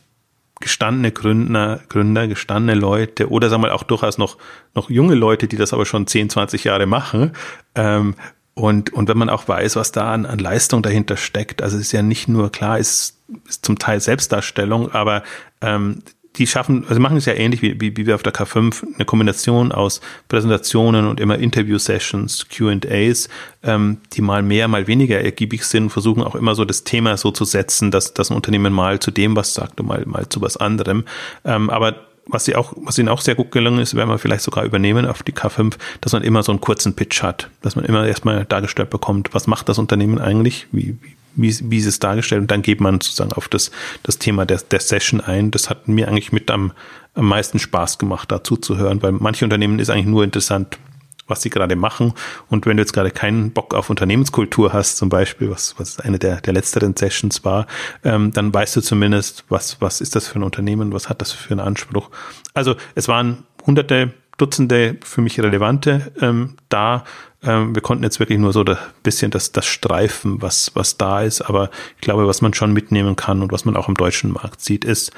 [0.61, 4.39] gestandene Gründer, Gründer, gestandene Leute oder sagen wir auch durchaus noch,
[4.75, 7.33] noch junge Leute, die das aber schon 10, 20 Jahre machen.
[7.75, 8.15] Ähm,
[8.59, 11.93] und, und wenn man auch weiß, was da an, an Leistung dahinter steckt, also ist
[11.93, 15.23] ja nicht nur klar, ist, ist zum Teil Selbstdarstellung, aber
[15.61, 16.03] ähm,
[16.37, 19.05] die schaffen, also machen es ja ähnlich wie, wie, wie wir auf der K5, eine
[19.05, 23.29] Kombination aus Präsentationen und immer Interview-Sessions, QAs,
[23.63, 27.33] ähm, die mal mehr, mal weniger ergiebig sind, versuchen auch immer so das Thema so
[27.33, 30.41] zu setzen, dass, dass ein Unternehmen mal zu dem was sagt und mal, mal zu
[30.41, 31.05] was anderem.
[31.45, 34.43] Ähm, aber was sie auch, was ihnen auch sehr gut gelungen ist, werden wir vielleicht
[34.43, 37.85] sogar übernehmen auf die K5, dass man immer so einen kurzen Pitch hat, dass man
[37.85, 42.41] immer erstmal dargestellt bekommt, was macht das Unternehmen eigentlich, wie, wie wie, ist es dargestellt
[42.41, 43.71] und dann geht man sozusagen auf das,
[44.03, 45.51] das Thema der, der Session ein.
[45.51, 46.73] Das hat mir eigentlich mit am,
[47.15, 50.79] am meisten Spaß gemacht, dazu zu hören, weil manche Unternehmen ist eigentlich nur interessant,
[51.27, 52.13] was sie gerade machen.
[52.49, 56.19] Und wenn du jetzt gerade keinen Bock auf Unternehmenskultur hast, zum Beispiel, was, was eine
[56.19, 57.67] der, der letzteren Sessions war,
[58.05, 61.33] ähm, dann weißt du zumindest, was, was ist das für ein Unternehmen, was hat das
[61.33, 62.11] für einen Anspruch.
[62.55, 67.05] Also es waren hunderte, Dutzende für mich relevante ähm, da.
[67.43, 71.23] Ähm, wir konnten jetzt wirklich nur so ein bisschen das, das streifen, was, was da
[71.23, 71.41] ist.
[71.41, 74.61] Aber ich glaube, was man schon mitnehmen kann und was man auch im deutschen Markt
[74.61, 75.11] sieht, ist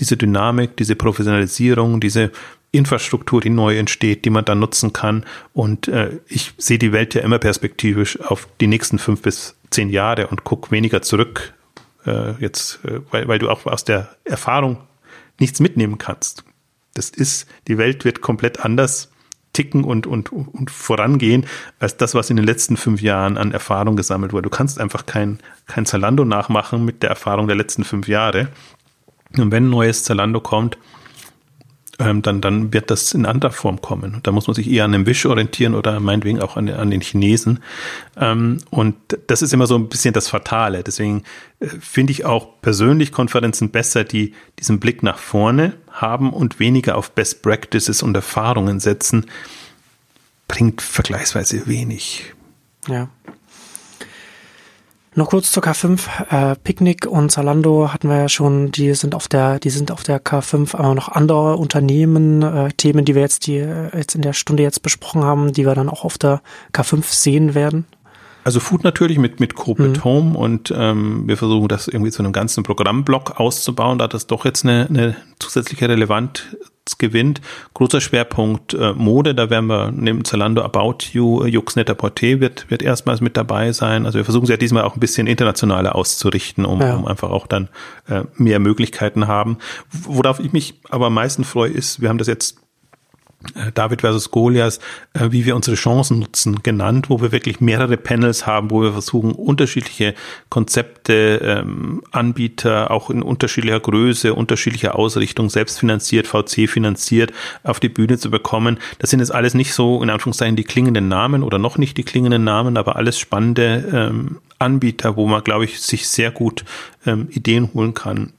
[0.00, 2.32] diese Dynamik, diese Professionalisierung, diese
[2.74, 5.24] Infrastruktur, die neu entsteht, die man dann nutzen kann.
[5.52, 9.90] Und äh, ich sehe die Welt ja immer perspektivisch auf die nächsten fünf bis zehn
[9.90, 11.54] Jahre und gucke weniger zurück,
[12.06, 14.78] äh, jetzt, äh, weil, weil du auch aus der Erfahrung
[15.38, 16.44] nichts mitnehmen kannst.
[16.94, 19.10] Das ist, die Welt wird komplett anders
[19.52, 21.46] ticken und, und, und vorangehen,
[21.78, 24.50] als das, was in den letzten fünf Jahren an Erfahrung gesammelt wurde.
[24.50, 28.48] Du kannst einfach kein, kein Zalando nachmachen mit der Erfahrung der letzten fünf Jahre.
[29.36, 30.76] Und wenn ein neues Zalando kommt,
[31.98, 34.20] ähm, dann, dann wird das in anderer Form kommen.
[34.22, 37.00] Da muss man sich eher an dem Wisch orientieren oder meinetwegen auch an, an den
[37.00, 37.60] Chinesen.
[38.16, 40.82] Ähm, und das ist immer so ein bisschen das Fatale.
[40.82, 41.22] Deswegen
[41.60, 46.96] äh, finde ich auch persönlich Konferenzen besser, die diesen Blick nach vorne haben und weniger
[46.96, 49.26] auf Best Practices und Erfahrungen setzen.
[50.48, 52.34] Bringt vergleichsweise wenig.
[52.88, 53.08] Ja.
[55.16, 56.08] Noch kurz zur K5.
[56.30, 60.02] Äh, Picknick und Zalando hatten wir ja schon, die sind auf der, die sind auf
[60.02, 64.22] der K5, aber noch andere Unternehmen, äh, Themen, die wir jetzt, die äh, jetzt in
[64.22, 66.42] der Stunde jetzt besprochen haben, die wir dann auch auf der
[66.72, 67.86] K5 sehen werden.
[68.42, 70.04] Also Food natürlich mit, mit Corporate mhm.
[70.04, 74.44] Home und ähm, wir versuchen das irgendwie zu einem ganzen Programmblock auszubauen, da das doch
[74.44, 76.42] jetzt eine, eine zusätzliche Relevanz
[76.98, 77.40] gewinnt.
[77.74, 82.40] Großer Schwerpunkt äh, Mode, da werden wir neben Zalando About You, äh, Jux Netter Porté
[82.40, 84.06] wird, wird erstmals mit dabei sein.
[84.06, 86.96] Also wir versuchen es ja diesmal auch ein bisschen internationaler auszurichten, um, ja.
[86.96, 87.68] um einfach auch dann
[88.08, 89.58] äh, mehr Möglichkeiten haben.
[89.90, 92.63] Worauf ich mich aber am meisten freue, ist, wir haben das jetzt
[93.74, 94.80] David versus Goliath,
[95.14, 98.92] äh, wie wir unsere Chancen nutzen, genannt, wo wir wirklich mehrere Panels haben, wo wir
[98.92, 100.14] versuchen, unterschiedliche
[100.48, 107.32] Konzepte, ähm, Anbieter, auch in unterschiedlicher Größe, unterschiedlicher Ausrichtung, selbstfinanziert, VC finanziert,
[107.62, 108.78] auf die Bühne zu bekommen.
[108.98, 112.04] Das sind jetzt alles nicht so, in Anführungszeichen, die klingenden Namen oder noch nicht die
[112.04, 116.64] klingenden Namen, aber alles spannende ähm, Anbieter, wo man, glaube ich, sich sehr gut
[117.06, 118.32] ähm, Ideen holen kann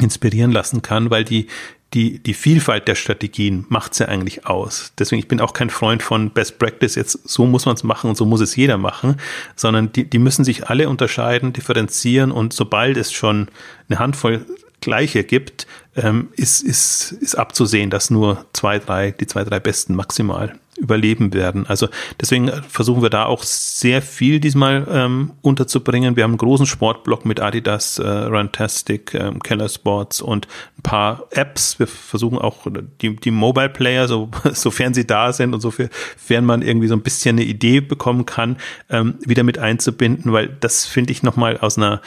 [0.00, 1.48] inspirieren lassen kann, weil die
[1.94, 4.92] die, die Vielfalt der Strategien macht's ja eigentlich aus.
[4.98, 8.10] Deswegen, ich bin auch kein Freund von Best Practice, jetzt so muss man es machen
[8.10, 9.16] und so muss es jeder machen,
[9.56, 13.48] sondern die, die müssen sich alle unterscheiden, differenzieren und sobald es schon
[13.88, 14.44] eine Handvoll
[14.80, 15.66] Gleiche gibt,
[15.96, 21.34] ähm, ist, ist, ist abzusehen, dass nur zwei, drei, die zwei, drei Besten maximal überleben
[21.34, 21.66] werden.
[21.66, 21.88] Also
[22.20, 26.16] deswegen versuchen wir da auch sehr viel diesmal ähm, unterzubringen.
[26.16, 30.46] Wir haben einen großen Sportblock mit Adidas, äh, Runtastic, ähm, Keller Sports und
[30.78, 31.78] ein paar Apps.
[31.78, 32.66] Wir versuchen auch
[33.02, 37.02] die, die Mobile Player, so, sofern sie da sind und sofern man irgendwie so ein
[37.02, 38.56] bisschen eine Idee bekommen kann,
[38.88, 42.00] ähm, wieder mit einzubinden, weil das finde ich nochmal aus einer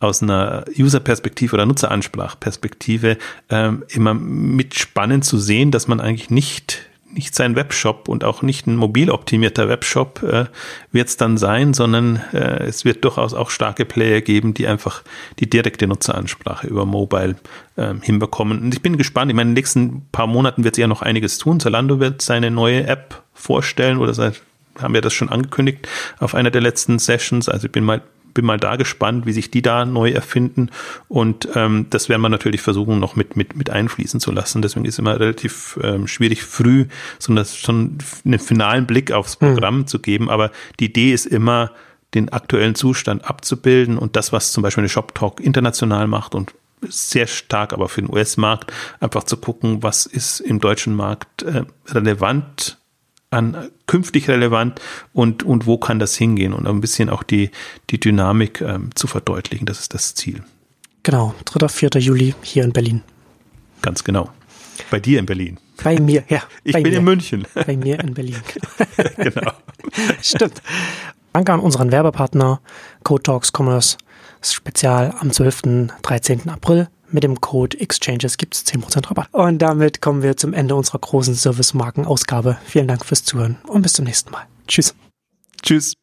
[0.00, 3.18] aus einer User-Perspektive oder Nutzeransprachperspektive
[3.50, 8.42] ähm, immer mit spannend zu sehen, dass man eigentlich nicht nicht sein Webshop und auch
[8.42, 10.44] nicht ein mobil optimierter Webshop äh,
[10.92, 15.02] wird es dann sein, sondern äh, es wird durchaus auch starke Player geben, die einfach
[15.38, 17.36] die direkte Nutzeransprache über Mobile
[17.76, 18.60] äh, hinbekommen.
[18.60, 19.30] Und ich bin gespannt.
[19.30, 21.60] Ich meine, in den nächsten paar Monaten wird es ja noch einiges tun.
[21.60, 24.42] Zalando wird seine neue App vorstellen oder seit
[24.78, 25.88] haben wir das schon angekündigt
[26.20, 27.48] auf einer der letzten Sessions.
[27.48, 28.02] Also ich bin mal
[28.38, 30.70] bin mal da gespannt, wie sich die da neu erfinden.
[31.08, 34.62] Und ähm, das werden wir natürlich versuchen, noch mit, mit, mit einfließen zu lassen.
[34.62, 36.86] Deswegen ist es immer relativ ähm, schwierig, früh
[37.18, 39.54] so eine, schon einen finalen Blick aufs hm.
[39.54, 39.86] Programm mhm.
[39.88, 40.30] zu geben.
[40.30, 41.72] Aber die Idee ist immer,
[42.14, 46.54] den aktuellen Zustand abzubilden und das, was zum Beispiel eine Shop Talk international macht und
[46.88, 51.64] sehr stark aber für den US-Markt, einfach zu gucken, was ist im deutschen Markt äh,
[51.88, 52.77] relevant
[53.30, 54.80] an künftig relevant
[55.12, 57.50] und, und wo kann das hingehen und ein bisschen auch die,
[57.90, 59.66] die Dynamik ähm, zu verdeutlichen.
[59.66, 60.42] Das ist das Ziel.
[61.02, 61.68] Genau, 3.
[61.68, 61.90] 4.
[61.98, 63.02] Juli hier in Berlin.
[63.82, 64.30] Ganz genau.
[64.90, 65.58] Bei dir in Berlin.
[65.82, 66.42] Bei mir, ja.
[66.64, 66.98] Ich bin mir.
[66.98, 67.46] in München.
[67.54, 68.36] Bei mir in Berlin.
[69.16, 69.52] genau.
[70.22, 70.62] Stimmt.
[71.32, 72.60] Danke an unseren Werbepartner
[73.04, 73.96] Code Talks Commerce
[74.42, 75.88] Spezial am 12.
[76.02, 76.48] 13.
[76.48, 79.28] April mit dem Code Exchanges gibt es 10% Rabatt.
[79.32, 82.58] Und damit kommen wir zum Ende unserer großen Service-Marken-Ausgabe.
[82.64, 84.46] Vielen Dank fürs Zuhören und bis zum nächsten Mal.
[84.66, 84.94] Tschüss.
[85.62, 85.98] Tschüss.